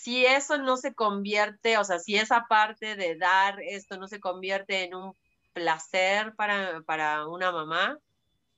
si 0.06 0.24
eso 0.24 0.60
no 0.60 0.78
se 0.78 0.94
convierte, 0.94 1.80
o 1.80 1.84
sea, 1.84 1.98
si 1.98 2.16
esa 2.16 2.46
parte 2.48 2.96
de 2.96 3.16
dar 3.16 3.60
esto 3.60 3.98
no 3.98 4.08
se 4.08 4.20
convierte 4.20 4.84
en 4.84 4.94
un 4.94 5.14
placer 5.54 6.36
para, 6.36 6.82
para 6.82 7.28
una 7.28 7.52
mamá, 7.52 7.98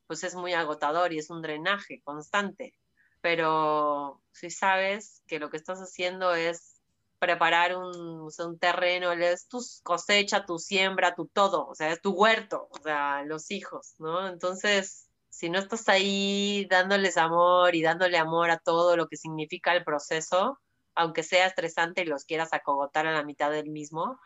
pues 0.08 0.26
es 0.26 0.36
muy 0.36 0.54
agotador 0.54 1.14
y 1.14 1.20
es 1.20 1.30
un 1.30 1.42
drenaje 1.42 2.02
constante. 2.04 2.74
Pero 3.22 4.22
si 4.34 4.50
sabes 4.50 5.24
que 5.26 5.40
lo 5.40 5.50
que 5.50 5.56
estás 5.56 5.80
haciendo 5.80 6.36
es 6.36 6.82
preparar 7.18 7.78
un, 7.78 8.30
un 8.38 8.60
terreno, 8.60 9.14
es 9.14 9.48
tu 9.48 9.60
cosecha, 9.84 10.46
tu 10.46 10.60
siembra, 10.60 11.16
tu 11.16 11.28
todo, 11.28 11.66
o 11.66 11.76
sea, 11.76 11.94
es 11.94 12.02
tu 12.02 12.12
huerto, 12.12 12.68
o 12.72 12.80
sea, 12.84 13.24
los 13.24 13.52
hijos, 13.52 13.96
¿no? 14.00 14.28
Entonces, 14.28 15.08
si 15.30 15.50
no 15.50 15.60
estás 15.60 15.88
ahí 15.88 16.68
dándoles 16.70 17.16
amor 17.16 17.74
y 17.74 17.82
dándole 17.82 18.18
amor 18.18 18.52
a 18.52 18.60
todo 18.60 18.98
lo 18.98 19.08
que 19.08 19.16
significa 19.16 19.74
el 19.74 19.86
proceso, 19.86 20.60
aunque 20.98 21.24
sea 21.24 21.46
estresante 21.46 22.02
y 22.02 22.06
los 22.06 22.26
quieras 22.26 22.54
acogotar 22.54 23.06
a 23.06 23.14
la 23.14 23.24
mitad 23.24 23.52
del 23.52 23.70
mismo, 23.70 24.20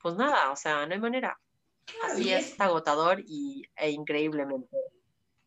pues 0.00 0.14
nada, 0.14 0.50
o 0.52 0.56
sea, 0.56 0.86
no 0.86 0.92
hay 0.92 1.00
manera. 1.00 1.40
Así 2.04 2.30
es 2.30 2.60
agotador 2.60 3.20
y, 3.26 3.64
e 3.74 3.90
increíblemente. 3.90 4.76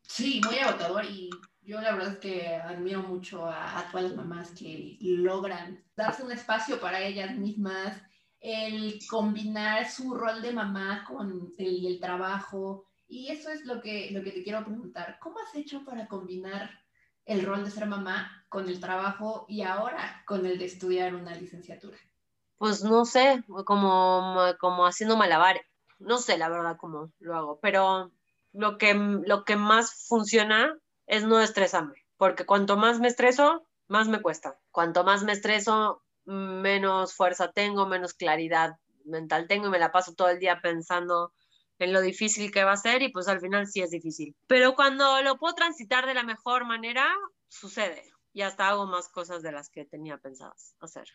Sí, 0.02 0.40
muy 0.44 0.58
agotador 0.58 1.04
y 1.04 1.30
yo 1.62 1.80
la 1.80 1.92
verdad 1.92 2.14
es 2.14 2.18
que 2.18 2.56
admiro 2.56 3.02
mucho 3.02 3.46
a, 3.46 3.88
todas 3.90 4.06
las 4.06 4.16
mamás 4.16 4.50
que 4.50 4.98
logran 5.00 5.84
darse 5.96 6.24
un 6.24 6.32
espacio 6.32 6.80
para 6.80 7.00
ellas 7.00 7.36
mismas, 7.36 8.02
el 8.40 8.98
combinar 9.08 9.88
su 9.88 10.14
rol 10.14 10.42
de 10.42 10.52
mamá 10.52 11.04
con 11.06 11.52
el, 11.58 12.00
trabajo. 12.00 12.88
Y 13.06 13.28
eso 13.28 13.50
es 13.50 13.64
lo 13.64 13.80
que, 13.80 14.10
lo 14.10 14.24
que 14.24 14.32
te 14.32 14.42
quiero 14.42 14.64
preguntar. 14.64 15.18
¿Cómo 15.20 15.36
has 15.38 15.54
hecho 15.54 15.84
para 15.84 16.08
combinar 16.08 16.70
el 17.24 17.46
rol 17.46 17.64
de 17.64 17.70
ser 17.70 17.86
mamá 17.86 18.41
con 18.52 18.68
el 18.68 18.80
trabajo 18.80 19.46
y 19.48 19.62
ahora 19.62 20.22
con 20.26 20.44
el 20.44 20.58
de 20.58 20.66
estudiar 20.66 21.14
una 21.14 21.34
licenciatura? 21.34 21.96
Pues 22.58 22.84
no 22.84 23.06
sé, 23.06 23.42
como, 23.64 24.36
como 24.60 24.86
haciendo 24.86 25.16
malabares. 25.16 25.62
no 25.98 26.18
sé 26.18 26.36
la 26.36 26.50
verdad 26.50 26.76
cómo 26.78 27.10
lo 27.18 27.34
hago, 27.34 27.58
pero 27.60 28.12
lo 28.52 28.76
que, 28.76 28.92
lo 28.94 29.44
que 29.44 29.56
más 29.56 30.06
funciona 30.06 30.78
es 31.06 31.24
no 31.24 31.40
estresarme, 31.40 32.04
porque 32.18 32.44
cuanto 32.44 32.76
más 32.76 33.00
me 33.00 33.08
estreso, 33.08 33.66
más 33.88 34.08
me 34.08 34.20
cuesta. 34.20 34.58
Cuanto 34.70 35.02
más 35.02 35.24
me 35.24 35.32
estreso, 35.32 36.02
menos 36.24 37.14
fuerza 37.14 37.52
tengo, 37.52 37.86
menos 37.86 38.12
claridad 38.12 38.76
mental 39.04 39.48
tengo 39.48 39.66
y 39.66 39.70
me 39.70 39.78
la 39.78 39.90
paso 39.90 40.14
todo 40.14 40.28
el 40.28 40.38
día 40.38 40.60
pensando 40.60 41.32
en 41.78 41.92
lo 41.92 42.00
difícil 42.00 42.52
que 42.52 42.64
va 42.64 42.72
a 42.72 42.76
ser 42.76 43.02
y 43.02 43.10
pues 43.10 43.28
al 43.28 43.40
final 43.40 43.66
sí 43.66 43.80
es 43.80 43.90
difícil. 43.90 44.36
Pero 44.46 44.74
cuando 44.74 45.22
lo 45.22 45.38
puedo 45.38 45.54
transitar 45.54 46.06
de 46.06 46.14
la 46.14 46.22
mejor 46.22 46.64
manera, 46.66 47.08
sucede 47.48 48.11
y 48.32 48.42
hasta 48.42 48.68
hago 48.68 48.86
más 48.86 49.08
cosas 49.08 49.42
de 49.42 49.52
las 49.52 49.68
que 49.70 49.84
tenía 49.84 50.18
pensadas 50.18 50.74
hacer. 50.80 51.08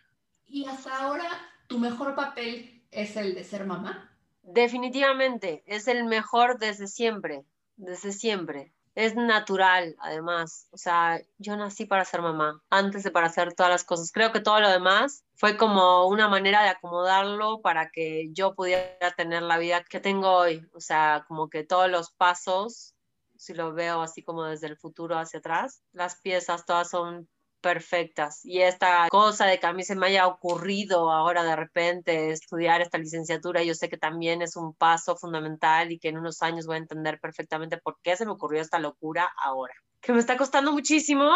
¿Y 0.45 0.65
hasta 0.65 0.97
ahora 0.97 1.29
tu 1.67 1.77
mejor 1.79 2.15
papel 2.15 2.83
es 2.91 3.15
el 3.17 3.35
de 3.35 3.43
ser 3.43 3.65
mamá? 3.65 4.17
Definitivamente, 4.43 5.63
es 5.67 5.87
el 5.87 6.05
mejor 6.05 6.57
desde 6.57 6.87
siempre, 6.87 7.43
desde 7.75 8.13
siempre. 8.13 8.73
Es 8.95 9.15
natural, 9.15 9.95
además. 9.99 10.69
O 10.71 10.77
sea, 10.77 11.21
yo 11.37 11.55
nací 11.55 11.85
para 11.85 12.05
ser 12.05 12.21
mamá, 12.21 12.63
antes 12.71 13.03
de 13.03 13.11
para 13.11 13.27
hacer 13.27 13.53
todas 13.53 13.71
las 13.71 13.83
cosas. 13.83 14.11
Creo 14.11 14.31
que 14.31 14.39
todo 14.39 14.59
lo 14.59 14.69
demás 14.69 15.23
fue 15.35 15.55
como 15.55 16.07
una 16.07 16.27
manera 16.29 16.63
de 16.63 16.69
acomodarlo 16.69 17.61
para 17.61 17.91
que 17.91 18.29
yo 18.31 18.55
pudiera 18.55 19.11
tener 19.15 19.43
la 19.43 19.59
vida 19.59 19.83
que 19.83 19.99
tengo 19.99 20.31
hoy. 20.31 20.65
O 20.73 20.79
sea, 20.79 21.25
como 21.27 21.47
que 21.49 21.63
todos 21.63 21.91
los 21.91 22.11
pasos, 22.11 22.95
si 23.37 23.53
lo 23.53 23.73
veo 23.73 24.01
así 24.01 24.23
como 24.23 24.43
desde 24.43 24.67
el 24.67 24.77
futuro 24.77 25.17
hacia 25.17 25.39
atrás, 25.39 25.81
las 25.91 26.19
piezas 26.21 26.65
todas 26.65 26.89
son 26.89 27.27
perfectas. 27.61 28.41
Y 28.43 28.61
esta 28.61 29.07
cosa 29.09 29.45
de 29.45 29.59
que 29.59 29.67
a 29.67 29.73
mí 29.73 29.83
se 29.83 29.95
me 29.95 30.07
haya 30.07 30.27
ocurrido 30.27 31.11
ahora 31.11 31.43
de 31.43 31.55
repente 31.55 32.31
estudiar 32.31 32.81
esta 32.81 32.97
licenciatura, 32.97 33.63
yo 33.63 33.73
sé 33.73 33.89
que 33.89 33.97
también 33.97 34.41
es 34.41 34.55
un 34.55 34.73
paso 34.73 35.17
fundamental 35.17 35.91
y 35.91 35.99
que 35.99 36.09
en 36.09 36.17
unos 36.17 36.41
años 36.41 36.65
voy 36.65 36.75
a 36.75 36.79
entender 36.79 37.19
perfectamente 37.19 37.77
por 37.77 37.97
qué 38.01 38.15
se 38.15 38.25
me 38.25 38.31
ocurrió 38.31 38.61
esta 38.61 38.79
locura 38.79 39.29
ahora. 39.43 39.73
Que 40.01 40.13
me 40.13 40.19
está 40.19 40.37
costando 40.37 40.71
muchísimo, 40.71 41.31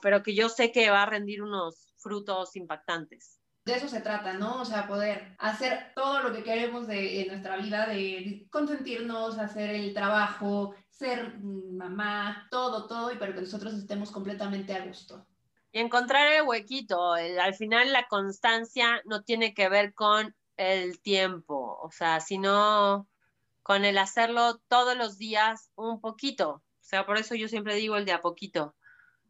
pero 0.00 0.22
que 0.22 0.34
yo 0.34 0.48
sé 0.48 0.72
que 0.72 0.90
va 0.90 1.02
a 1.02 1.06
rendir 1.06 1.42
unos 1.42 1.94
frutos 1.98 2.56
impactantes 2.56 3.40
de 3.64 3.74
eso 3.74 3.88
se 3.88 4.00
trata, 4.00 4.34
¿no? 4.34 4.60
O 4.60 4.64
sea, 4.64 4.86
poder 4.86 5.34
hacer 5.38 5.92
todo 5.94 6.20
lo 6.20 6.32
que 6.32 6.42
queremos 6.42 6.86
de, 6.86 7.24
nuestra 7.28 7.56
vida, 7.56 7.86
de 7.86 8.46
consentirnos, 8.50 9.38
hacer 9.38 9.70
el 9.70 9.94
trabajo, 9.94 10.74
ser 10.90 11.38
mamá, 11.40 12.46
todo, 12.50 12.86
todo, 12.86 13.10
y 13.10 13.16
para 13.16 13.34
que 13.34 13.40
nosotros 13.40 13.72
estemos 13.74 14.10
completamente 14.10 14.74
a 14.74 14.84
gusto. 14.84 15.26
Y 15.72 15.80
encontrar 15.80 16.30
el 16.32 16.46
huequito, 16.46 17.14
al 17.14 17.54
final 17.54 17.92
la 17.92 18.06
constancia 18.06 19.00
no 19.06 19.22
tiene 19.22 19.54
que 19.54 19.68
ver 19.68 19.94
con 19.94 20.36
el 20.56 21.00
tiempo, 21.00 21.78
o 21.82 21.90
sea, 21.90 22.20
sino 22.20 23.08
con 23.62 23.84
el 23.84 23.96
hacerlo 23.98 24.60
todos 24.68 24.96
los 24.96 25.16
días 25.16 25.70
un 25.74 26.00
poquito. 26.00 26.50
O 26.50 26.86
sea, 26.86 27.06
por 27.06 27.16
eso 27.16 27.34
yo 27.34 27.48
siempre 27.48 27.74
digo 27.76 27.96
el 27.96 28.04
de 28.04 28.12
a 28.12 28.20
poquito 28.20 28.76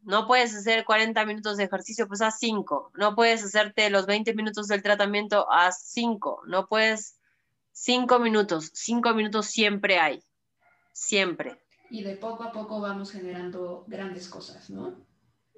no 0.05 0.27
puedes 0.27 0.55
hacer 0.55 0.85
40 0.85 1.25
minutos 1.25 1.57
de 1.57 1.63
ejercicio, 1.63 2.07
pues 2.07 2.21
haz 2.21 2.37
5. 2.39 2.91
No 2.93 3.15
puedes 3.15 3.43
hacerte 3.43 3.89
los 3.89 4.05
20 4.05 4.35
minutos 4.35 4.67
del 4.67 4.83
tratamiento, 4.83 5.51
haz 5.51 5.81
5. 5.87 6.43
No 6.45 6.67
puedes 6.67 7.17
5 7.71 8.19
minutos. 8.19 8.69
5 8.73 9.15
minutos 9.15 9.47
siempre 9.47 9.97
hay. 9.97 10.23
Siempre. 10.91 11.59
Y 11.89 12.03
de 12.03 12.17
poco 12.17 12.43
a 12.43 12.51
poco 12.51 12.79
vamos 12.79 13.11
generando 13.11 13.83
grandes 13.87 14.29
cosas, 14.29 14.69
¿no? 14.69 14.95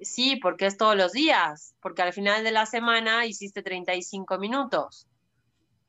Sí, 0.00 0.36
porque 0.36 0.64
es 0.64 0.78
todos 0.78 0.96
los 0.96 1.12
días, 1.12 1.74
porque 1.82 2.00
al 2.00 2.14
final 2.14 2.42
de 2.42 2.52
la 2.52 2.64
semana 2.64 3.26
hiciste 3.26 3.62
35 3.62 4.38
minutos. 4.38 5.06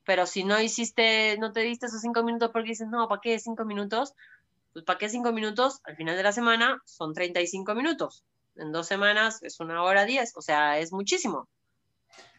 Pero 0.03 0.25
si 0.25 0.43
no 0.43 0.59
hiciste, 0.59 1.37
no 1.37 1.53
te 1.53 1.61
diste 1.61 1.85
esos 1.85 2.01
5 2.01 2.23
minutos 2.23 2.49
porque 2.51 2.71
dices, 2.71 2.89
no, 2.89 3.07
¿para 3.07 3.21
qué 3.21 3.39
5 3.39 3.63
minutos? 3.63 4.15
Pues 4.73 4.83
¿para 4.83 4.99
qué 4.99 5.07
5 5.07 5.31
minutos? 5.31 5.79
Al 5.85 5.95
final 5.95 6.17
de 6.17 6.23
la 6.23 6.33
semana 6.33 6.81
son 6.83 7.13
35 7.13 7.73
minutos 7.73 8.25
en 8.59 8.71
dos 8.71 8.87
semanas 8.87 9.41
es 9.41 9.59
una 9.59 9.81
hora 9.83 10.05
diez, 10.05 10.33
o 10.35 10.41
sea, 10.41 10.79
es 10.79 10.91
muchísimo. 10.91 11.47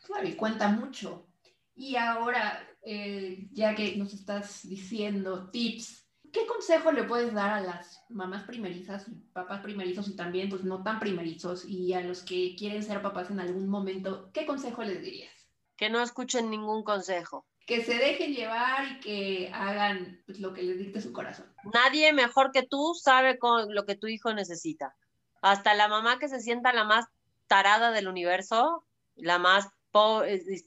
Claro, 0.04 0.28
y 0.28 0.34
cuenta 0.34 0.68
mucho. 0.68 1.26
Y 1.74 1.96
ahora, 1.96 2.68
eh, 2.82 3.48
ya 3.52 3.74
que 3.74 3.96
nos 3.96 4.12
estás 4.12 4.68
diciendo 4.68 5.50
tips, 5.50 6.06
¿qué 6.32 6.46
consejo 6.46 6.92
le 6.92 7.04
puedes 7.04 7.32
dar 7.32 7.50
a 7.50 7.60
las 7.60 8.04
mamás 8.08 8.44
primerizas, 8.44 9.06
papás 9.32 9.60
primerizos 9.62 10.08
y 10.08 10.16
también, 10.16 10.48
pues 10.48 10.64
no 10.64 10.82
tan 10.82 11.00
primerizos, 11.00 11.64
y 11.64 11.92
a 11.94 12.00
los 12.00 12.22
que 12.22 12.54
quieren 12.56 12.82
ser 12.82 13.02
papás 13.02 13.30
en 13.30 13.40
algún 13.40 13.68
momento, 13.68 14.30
qué 14.32 14.46
consejo 14.46 14.82
les 14.82 15.00
dirías? 15.00 15.32
Que 15.76 15.88
no 15.88 16.02
escuchen 16.02 16.50
ningún 16.50 16.82
consejo. 16.84 17.46
Que 17.66 17.84
se 17.84 17.94
dejen 17.94 18.34
llevar 18.34 18.86
y 18.92 19.00
que 19.00 19.50
hagan 19.54 20.22
pues, 20.26 20.40
lo 20.40 20.52
que 20.52 20.62
les 20.62 20.78
dicte 20.78 21.00
su 21.00 21.12
corazón. 21.12 21.46
Nadie 21.72 22.12
mejor 22.12 22.50
que 22.52 22.64
tú 22.64 22.94
sabe 22.94 23.38
con 23.38 23.74
lo 23.74 23.86
que 23.86 23.94
tu 23.94 24.08
hijo 24.08 24.34
necesita 24.34 24.94
hasta 25.40 25.74
la 25.74 25.88
mamá 25.88 26.18
que 26.18 26.28
se 26.28 26.40
sienta 26.40 26.72
la 26.72 26.84
más 26.84 27.06
tarada 27.46 27.90
del 27.90 28.08
universo, 28.08 28.84
la 29.16 29.38
más, 29.38 29.68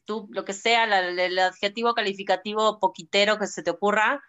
tú, 0.05 0.27
lo 0.31 0.45
que 0.45 0.53
sea, 0.53 0.83
el 0.83 1.39
adjetivo 1.39 1.93
calificativo 1.93 2.79
poquitero 2.79 3.39
que 3.39 3.47
se 3.47 3.63
te 3.63 3.71
ocurra, 3.71 4.21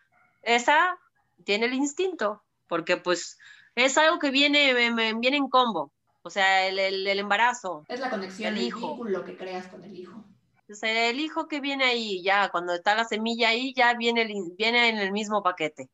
esa 0.42 0.98
tiene 1.44 1.66
el 1.66 1.74
instinto, 1.74 2.42
porque 2.68 2.96
pues 2.96 3.38
es 3.74 3.98
algo 3.98 4.18
que 4.18 4.30
viene, 4.30 4.72
viene 5.14 5.36
en 5.36 5.48
combo, 5.48 5.92
o 6.22 6.30
sea, 6.30 6.66
el, 6.66 6.78
el, 6.78 7.18
embarazo. 7.18 7.84
Es 7.88 8.00
la 8.00 8.10
conexión, 8.10 8.56
el, 8.56 8.62
hijo. 8.62 8.88
vínculo 8.88 9.24
que 9.24 9.36
creas 9.36 9.66
con 9.68 9.82
el 9.84 9.96
hijo. 9.96 10.24
O 10.70 10.74
sea, 10.74 11.10
el 11.10 11.20
hijo 11.20 11.48
que 11.48 11.60
viene 11.60 11.84
ahí, 11.84 12.22
ya, 12.22 12.48
cuando 12.48 12.72
está 12.72 12.94
la 12.94 13.04
semilla 13.04 13.50
ahí, 13.50 13.74
ya 13.74 13.92
viene, 13.94 14.26
viene 14.56 14.88
en 14.88 14.98
el 14.98 15.12
mismo 15.12 15.42
paquete. 15.42 15.90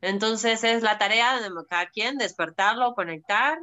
Entonces 0.00 0.64
es 0.64 0.82
la 0.82 0.96
tarea 0.96 1.40
de 1.40 1.50
cada 1.68 1.88
quien 1.88 2.18
despertarlo, 2.18 2.94
conectar 2.94 3.58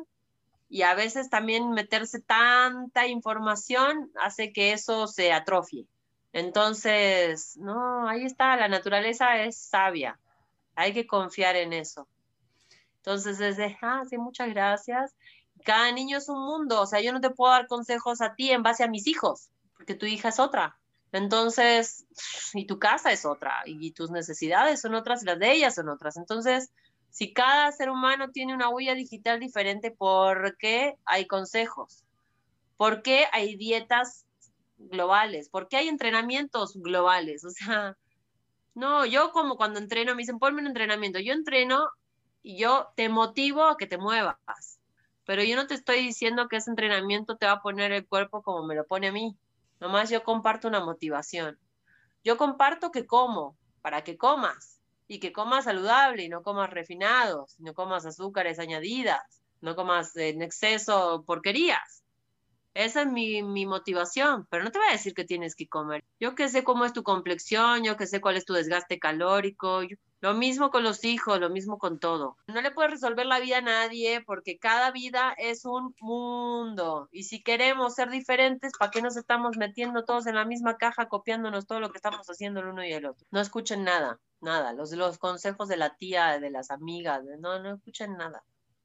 y 0.72 0.84
a 0.84 0.96
veces 0.96 1.30
también 1.30 1.72
meterse 1.72 2.22
tanta 2.22 3.06
información 3.06 4.10
hace 4.16 4.54
que 4.54 4.72
eso 4.72 5.06
se 5.06 5.34
atrofie. 5.34 5.86
Entonces, 6.32 7.58
no, 7.58 8.08
ahí 8.08 8.24
está, 8.24 8.56
la 8.56 8.70
naturaleza 8.70 9.44
es 9.44 9.58
sabia, 9.58 10.18
hay 10.76 10.94
que 10.94 11.06
confiar 11.06 11.58
en 11.58 11.74
eso. 11.74 12.08
Entonces, 13.00 13.38
desde, 13.38 13.78
ah, 13.82 14.04
sí, 14.10 14.18
muchas 14.18 14.48
gracias. 14.48 15.14
Cada 15.66 15.92
niño 15.92 16.20
es 16.20 16.30
un 16.30 16.40
mundo, 16.40 16.80
o 16.80 16.86
sea, 16.86 17.02
yo 17.02 17.12
no 17.12 17.20
te 17.20 17.32
puedo 17.32 17.52
dar 17.52 17.68
consejos 17.68 18.22
a 18.22 18.36
ti 18.36 18.52
en 18.52 18.64
base 18.64 18.86
a 18.86 18.88
mis 18.88 19.08
hijos, 19.08 19.50
porque 19.76 19.94
tu 19.94 20.06
hija 20.06 20.30
es 20.30 20.40
otra. 20.40 20.80
Entonces, 21.12 22.06
y 22.54 22.66
tu 22.66 22.80
casa 22.80 23.12
es 23.12 23.26
otra, 23.26 23.64
y 23.66 23.92
tus 23.92 24.10
necesidades 24.10 24.80
son 24.80 24.96
otras, 24.96 25.22
y 25.22 25.26
las 25.26 25.38
de 25.38 25.52
ellas 25.52 25.76
son 25.76 25.90
otras. 25.90 26.16
Entonces, 26.16 26.72
si 27.12 27.34
cada 27.34 27.72
ser 27.74 27.90
humano 27.90 28.32
tiene 28.32 28.56
una 28.56 28.70
huella 28.70 28.96
digital 28.96 29.40
diferente, 29.40 29.92
¿por 29.92 30.58
qué 30.58 30.96
hay 31.06 31.28
consejos? 31.28 32.06
¿Por 32.78 33.04
qué 33.04 33.28
hay 33.34 33.58
dietas 33.58 34.26
globales? 34.78 35.50
¿Por 35.50 35.68
qué 35.68 35.78
hay 35.78 35.88
entrenamientos 35.90 36.76
globales? 36.76 37.44
O 37.46 37.50
sea, 37.50 37.98
no, 38.74 39.06
yo 39.06 39.32
como 39.32 39.58
cuando 39.58 39.80
entreno, 39.80 40.16
me 40.16 40.22
dicen, 40.22 40.40
ponme 40.40 40.62
un 40.62 40.68
entrenamiento. 40.68 41.20
Yo 41.20 41.34
entreno 41.34 41.90
y 42.42 42.58
yo 42.58 42.88
te 42.96 43.10
motivo 43.10 43.66
a 43.66 43.76
que 43.78 43.88
te 43.88 43.98
muevas. 43.98 44.80
Pero 45.26 45.44
yo 45.44 45.58
no 45.58 45.68
te 45.68 45.74
estoy 45.74 46.00
diciendo 46.00 46.48
que 46.48 46.56
ese 46.56 46.70
entrenamiento 46.70 47.36
te 47.36 47.46
va 47.46 47.54
a 47.54 47.62
poner 47.62 47.92
el 47.92 48.08
cuerpo 48.08 48.42
como 48.42 48.66
me 48.66 48.76
lo 48.76 48.88
pone 48.88 49.10
a 49.10 49.12
mí. 49.12 49.38
Nomás 49.82 50.10
yo 50.10 50.24
comparto 50.24 50.70
una 50.70 50.80
motivación. 50.80 51.60
Yo 52.24 52.38
comparto 52.38 52.92
que 52.92 53.06
como, 53.06 53.58
para 53.82 54.04
que 54.04 54.18
comas 54.18 54.81
y 55.12 55.20
que 55.20 55.34
comas 55.34 55.66
saludable 55.66 56.24
y 56.24 56.30
no 56.30 56.42
comas 56.42 56.70
refinados, 56.70 57.60
no 57.60 57.74
comas 57.74 58.06
azúcares 58.06 58.60
añadidas, 58.60 59.42
no 59.60 59.76
comas 59.76 60.16
en 60.16 60.42
exceso 60.42 61.26
porquerías. 61.28 62.06
Esa 62.74 63.02
es 63.02 63.08
mi, 63.08 63.44
mi, 63.44 63.66
motivación, 63.66 64.48
pero 64.50 64.64
no 64.64 64.72
te 64.72 64.80
voy 64.80 64.88
a 64.88 64.94
decir 64.94 65.14
que 65.14 65.26
tienes 65.26 65.54
que 65.54 65.68
comer. 65.68 66.02
Yo 66.18 66.34
que 66.34 66.48
sé 66.48 66.64
cómo 66.64 66.86
es 66.86 66.94
tu 66.94 67.04
complexión, 67.04 67.84
yo 67.84 67.98
que 67.98 68.08
sé 68.08 68.22
cuál 68.22 68.38
es 68.38 68.46
tu 68.46 68.54
desgaste 68.54 69.00
calórico, 69.00 69.82
lo 70.22 70.34
mismo 70.34 70.72
con 70.72 70.84
los 70.84 71.04
hijos, 71.04 71.40
lo 71.40 71.50
mismo 71.50 71.78
con 71.78 72.00
todo. 72.00 72.38
No 72.48 72.62
le 72.62 72.72
puedes 72.72 72.92
resolver 72.92 73.26
la 73.26 73.40
vida 73.40 73.58
a 73.58 73.62
nadie 73.62 74.22
porque 74.22 74.58
cada 74.58 74.92
vida 74.92 75.34
es 75.38 75.66
un 75.66 75.94
mundo. 76.00 77.10
Y 77.12 77.24
si 77.24 77.44
queremos 77.44 77.96
ser 77.96 78.10
diferentes, 78.10 78.72
¿para 78.80 78.92
qué 78.92 79.02
nos 79.02 79.18
estamos 79.18 79.58
metiendo 79.58 80.06
todos 80.06 80.28
en 80.28 80.36
la 80.36 80.46
misma 80.46 80.78
caja, 80.78 81.10
copiándonos 81.10 81.68
todo 81.68 81.80
lo 81.80 81.92
que 81.92 81.98
estamos 81.98 82.26
haciendo 82.28 82.62
el 82.62 82.68
uno 82.68 82.86
y 82.86 82.94
el 82.94 83.06
otro? 83.06 83.28
No 83.32 83.42
escuchen 83.42 83.84
nada 83.84 84.20
nada, 84.42 84.74
los, 84.74 84.92
los 84.92 85.18
consejos 85.18 85.70
de 85.70 85.78
la 85.78 85.96
tía, 85.96 86.40
de 86.40 86.50
las 86.50 86.72
amigas, 86.72 87.24
no, 87.40 87.60
no 87.60 87.76
escuchen 87.76 88.18
nada. 88.18 88.44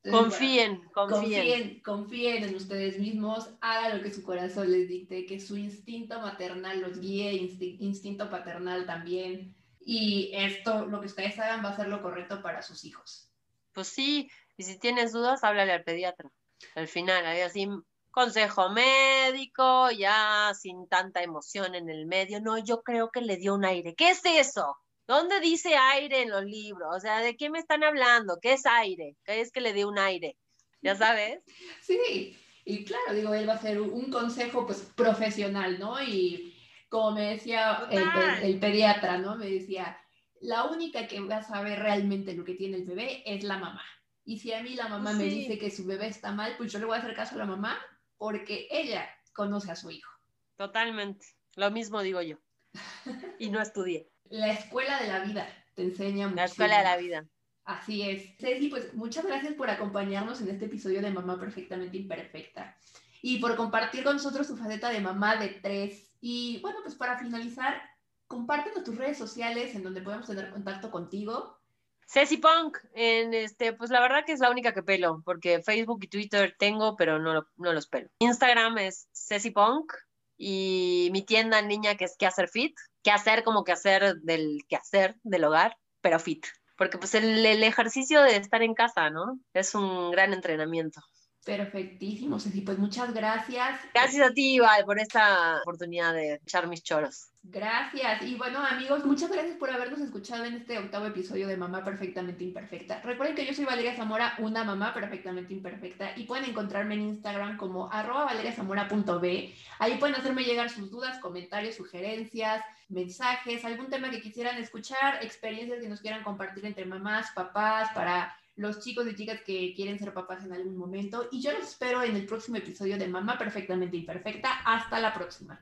Confíen, 0.09 0.83
confíen, 0.95 1.81
confíen. 1.81 2.45
en 2.45 2.55
ustedes 2.55 3.01
mismos, 3.01 3.51
hagan 3.61 3.97
lo 3.97 4.05
que 4.05 4.13
su 4.13 4.23
corazón 4.23 4.71
les 4.71 4.89
dicte, 4.89 5.27
que 5.27 5.41
su 5.41 5.57
instinto 5.57 6.21
maternal 6.21 6.81
los 6.81 7.01
guíe, 7.01 7.33
instinto 7.33 8.31
paternal 8.31 8.87
también. 8.87 9.56
Y 9.89 10.33
esto, 10.35 10.85
lo 10.85 10.99
que 11.01 11.07
ustedes 11.07 11.39
hagan, 11.39 11.65
va 11.65 11.69
a 11.69 11.77
ser 11.77 11.87
lo 11.87 12.03
correcto 12.03 12.43
para 12.43 12.61
sus 12.61 12.85
hijos. 12.85 13.31
Pues 13.73 13.87
sí, 13.87 14.29
y 14.57 14.65
si 14.65 14.81
tienes 14.81 15.13
dudas, 15.13 15.45
háblale 15.45 15.71
al 15.71 15.85
pediatra. 15.85 16.29
Al 16.75 16.89
final, 16.89 17.25
ahí 17.25 17.41
así, 17.43 17.69
consejo 18.11 18.69
médico, 18.71 19.93
ya 19.93 20.51
sin 20.61 20.89
tanta 20.89 21.23
emoción 21.23 21.77
en 21.77 21.89
el 21.89 22.07
medio. 22.07 22.41
No, 22.41 22.59
yo 22.59 22.83
creo 22.83 23.11
que 23.13 23.21
le 23.21 23.37
dio 23.37 23.55
un 23.55 23.65
aire. 23.65 23.95
¿Qué 23.95 24.11
es 24.11 24.23
eso? 24.25 24.77
¿Dónde 25.07 25.39
dice 25.39 25.77
aire 25.77 26.23
en 26.23 26.31
los 26.31 26.43
libros? 26.43 26.97
O 26.97 26.99
sea, 26.99 27.21
¿de 27.21 27.37
qué 27.37 27.49
me 27.49 27.61
están 27.61 27.85
hablando? 27.85 28.39
¿Qué 28.43 28.55
es 28.55 28.67
aire? 28.67 29.15
¿Qué 29.25 29.41
es 29.41 29.53
que 29.53 29.61
le 29.61 29.73
dé 29.73 29.85
un 29.85 30.01
aire? 30.01 30.37
¿Ya 30.83 30.97
sabes? 30.97 31.45
Sí, 31.81 32.37
y 32.65 32.85
claro, 32.85 33.15
digo, 33.15 33.33
él 33.35 33.49
va 33.49 33.53
a 33.53 33.63
ser 33.63 33.81
un 33.81 34.11
consejo 34.11 34.67
pues 34.67 34.81
profesional, 34.97 35.79
¿no? 35.79 36.03
Y 36.03 36.56
como 36.89 37.13
me 37.13 37.33
decía 37.33 37.87
el, 37.91 38.59
pediatra, 38.61 39.19
¿no? 39.19 39.37
Me 39.37 39.51
decía, 39.51 39.99
la 40.41 40.65
única 40.65 41.07
que 41.09 41.21
va 41.21 41.39
a 41.39 41.43
saber 41.43 41.81
realmente 41.81 42.35
lo 42.35 42.45
que 42.45 42.55
tiene 42.55 42.79
el 42.79 42.87
bebé 42.87 43.23
es 43.27 43.45
la 43.45 43.59
mamá. 43.59 43.83
Y 44.25 44.39
si 44.39 44.53
a 44.53 44.63
mí 44.63 44.75
la 44.75 44.89
mamá 44.89 45.13
me 45.13 45.25
dice 45.25 45.59
que 45.59 45.71
su 45.71 45.85
bebé 45.87 46.09
está 46.09 46.33
mal, 46.33 46.55
pues 46.57 46.73
yo 46.73 46.79
le 46.79 46.85
voy 46.85 46.97
a 46.97 46.99
hacer 46.99 47.15
caso 47.15 47.35
a 47.35 47.39
la 47.39 47.47
mamá 47.47 47.79
porque 48.19 48.67
ella 48.71 49.09
conoce 49.33 49.71
a 49.71 49.77
su 49.77 49.91
hijo. 49.91 50.11
Totalmente. 50.57 51.27
Lo 51.55 51.71
mismo 51.71 52.03
digo 52.03 52.21
yo. 52.23 52.39
Y 53.39 53.51
no 53.51 53.61
estudié. 53.61 54.09
La 54.31 54.53
escuela 54.53 55.01
de 55.01 55.09
la 55.09 55.21
vida 55.21 55.49
te 55.75 55.83
enseña 55.83 56.31
La 56.35 56.45
escuela 56.45 56.79
de 56.79 56.85
la 56.85 56.97
vida. 56.97 57.27
Así 57.65 58.03
es. 58.03 58.37
Ceci, 58.39 58.69
pues 58.69 58.95
muchas 58.95 59.27
gracias 59.27 59.55
por 59.55 59.71
acompañarnos 59.71 60.41
en 60.41 60.49
este 60.49 60.67
episodio 60.67 61.03
de 61.03 61.11
Mamá 61.11 61.39
Perfectamente 61.39 61.97
Imperfecta 61.97 62.77
y 63.23 63.39
por 63.39 63.57
compartir 63.57 64.05
con 64.05 64.15
nosotros 64.15 64.47
tu 64.47 64.57
faceta 64.57 64.91
de 64.91 65.01
mamá 65.01 65.37
de 65.37 65.49
tres. 65.49 66.16
Y 66.29 66.59
bueno, 66.61 66.79
pues 66.83 66.97
para 66.97 67.17
finalizar, 67.17 67.81
compártenos 68.27 68.83
tus 68.83 68.97
redes 68.97 69.17
sociales 69.17 69.77
en 69.77 69.85
donde 69.85 70.03
podemos 70.03 70.27
tener 70.27 70.51
contacto 70.51 70.91
contigo. 70.91 71.57
Ceci 72.05 72.39
Punk, 72.39 72.79
en 72.95 73.33
este, 73.33 73.73
pues 73.75 73.91
la 73.91 74.01
verdad 74.01 74.25
que 74.27 74.33
es 74.33 74.41
la 74.41 74.51
única 74.51 74.75
que 74.75 74.83
pelo, 74.83 75.23
porque 75.25 75.63
Facebook 75.63 76.03
y 76.03 76.09
Twitter 76.09 76.57
tengo, 76.59 76.97
pero 76.97 77.21
no, 77.21 77.47
no 77.57 77.73
los 77.73 77.87
pelo. 77.87 78.09
Instagram 78.19 78.77
es 78.79 79.09
Ceci 79.13 79.53
Punk 79.53 79.93
y 80.37 81.11
mi 81.13 81.23
tienda 81.23 81.61
en 81.61 81.69
línea 81.69 81.97
que 81.97 82.07
es 82.07 82.17
que 82.19 82.27
hacer 82.27 82.49
fit, 82.49 82.77
que 83.05 83.13
hacer 83.13 83.45
como 83.45 83.63
que 83.63 83.71
hacer 83.71 84.17
del 84.17 84.65
que 84.69 84.75
hacer 84.75 85.15
del 85.23 85.45
hogar, 85.45 85.77
pero 86.01 86.19
fit. 86.19 86.45
Porque 86.77 86.99
pues 86.99 87.15
el, 87.15 87.47
el 87.47 87.63
ejercicio 87.63 88.21
de 88.23 88.35
estar 88.35 88.65
en 88.65 88.75
casa, 88.75 89.11
¿no? 89.11 89.39
Es 89.55 89.77
un 89.77 90.11
gran 90.11 90.33
entrenamiento. 90.33 91.03
Perfectísimo, 91.47 92.41
Ceci. 92.41 92.61
Pues 92.63 92.77
muchas 92.77 93.15
gracias. 93.15 93.79
Gracias 93.95 94.31
a 94.31 94.35
ti, 94.35 94.59
Val, 94.59 94.85
por 94.85 94.99
esta 94.99 95.61
oportunidad 95.63 96.13
de 96.13 96.35
echar 96.35 96.67
mis 96.67 96.83
choros. 96.83 97.29
Gracias. 97.45 98.23
Y 98.23 98.35
bueno, 98.35 98.59
amigos, 98.59 99.05
muchas 99.05 99.31
gracias 99.31 99.57
por 99.57 99.71
habernos 99.71 100.01
escuchado 100.01 100.45
en 100.45 100.55
este 100.55 100.77
octavo 100.77 101.07
episodio 101.07 101.47
de 101.47 101.57
Mamá 101.57 101.85
Perfectamente 101.85 102.43
Imperfecta. 102.43 103.01
Recuerden 103.03 103.37
que 103.37 103.47
yo 103.47 103.55
soy 103.55 103.65
Valeria 103.65 103.95
Zamora, 103.95 104.35
una 104.39 104.65
mamá 104.65 104.93
perfectamente 104.93 105.55
imperfecta, 105.55 106.19
y 106.19 106.25
pueden 106.25 106.47
encontrarme 106.47 106.95
en 106.95 107.03
Instagram 107.03 107.57
como 107.57 107.93
arroba 107.93 108.25
valeriazamora.b. 108.25 109.55
Ahí 109.79 109.99
pueden 109.99 110.17
hacerme 110.17 110.43
llegar 110.43 110.69
sus 110.69 110.91
dudas, 110.91 111.21
comentarios, 111.21 111.77
sugerencias, 111.77 112.65
mensajes, 112.89 113.65
algún 113.65 113.89
tema 113.89 114.11
que 114.11 114.21
quisieran 114.21 114.59
escuchar, 114.59 115.23
experiencias 115.23 115.81
que 115.81 115.89
nos 115.89 116.01
quieran 116.01 116.25
compartir 116.25 116.67
entre 116.67 116.87
mamás, 116.87 117.31
papás, 117.31 117.91
para 117.95 118.37
los 118.57 118.81
chicos 118.81 119.07
y 119.07 119.15
chicas 119.15 119.41
que 119.43 119.73
quieren 119.75 119.99
ser 119.99 120.13
papás 120.13 120.45
en 120.45 120.53
algún 120.53 120.77
momento. 120.77 121.29
Y 121.31 121.41
yo 121.41 121.53
los 121.53 121.63
espero 121.63 122.03
en 122.03 122.17
el 122.17 122.27
próximo 122.27 122.57
episodio 122.57 122.99
de 122.99 123.09
Mamá 123.09 123.39
Perfectamente 123.39 123.97
Imperfecta. 123.97 124.61
Hasta 124.65 124.99
la 124.99 125.15
próxima. 125.15 125.61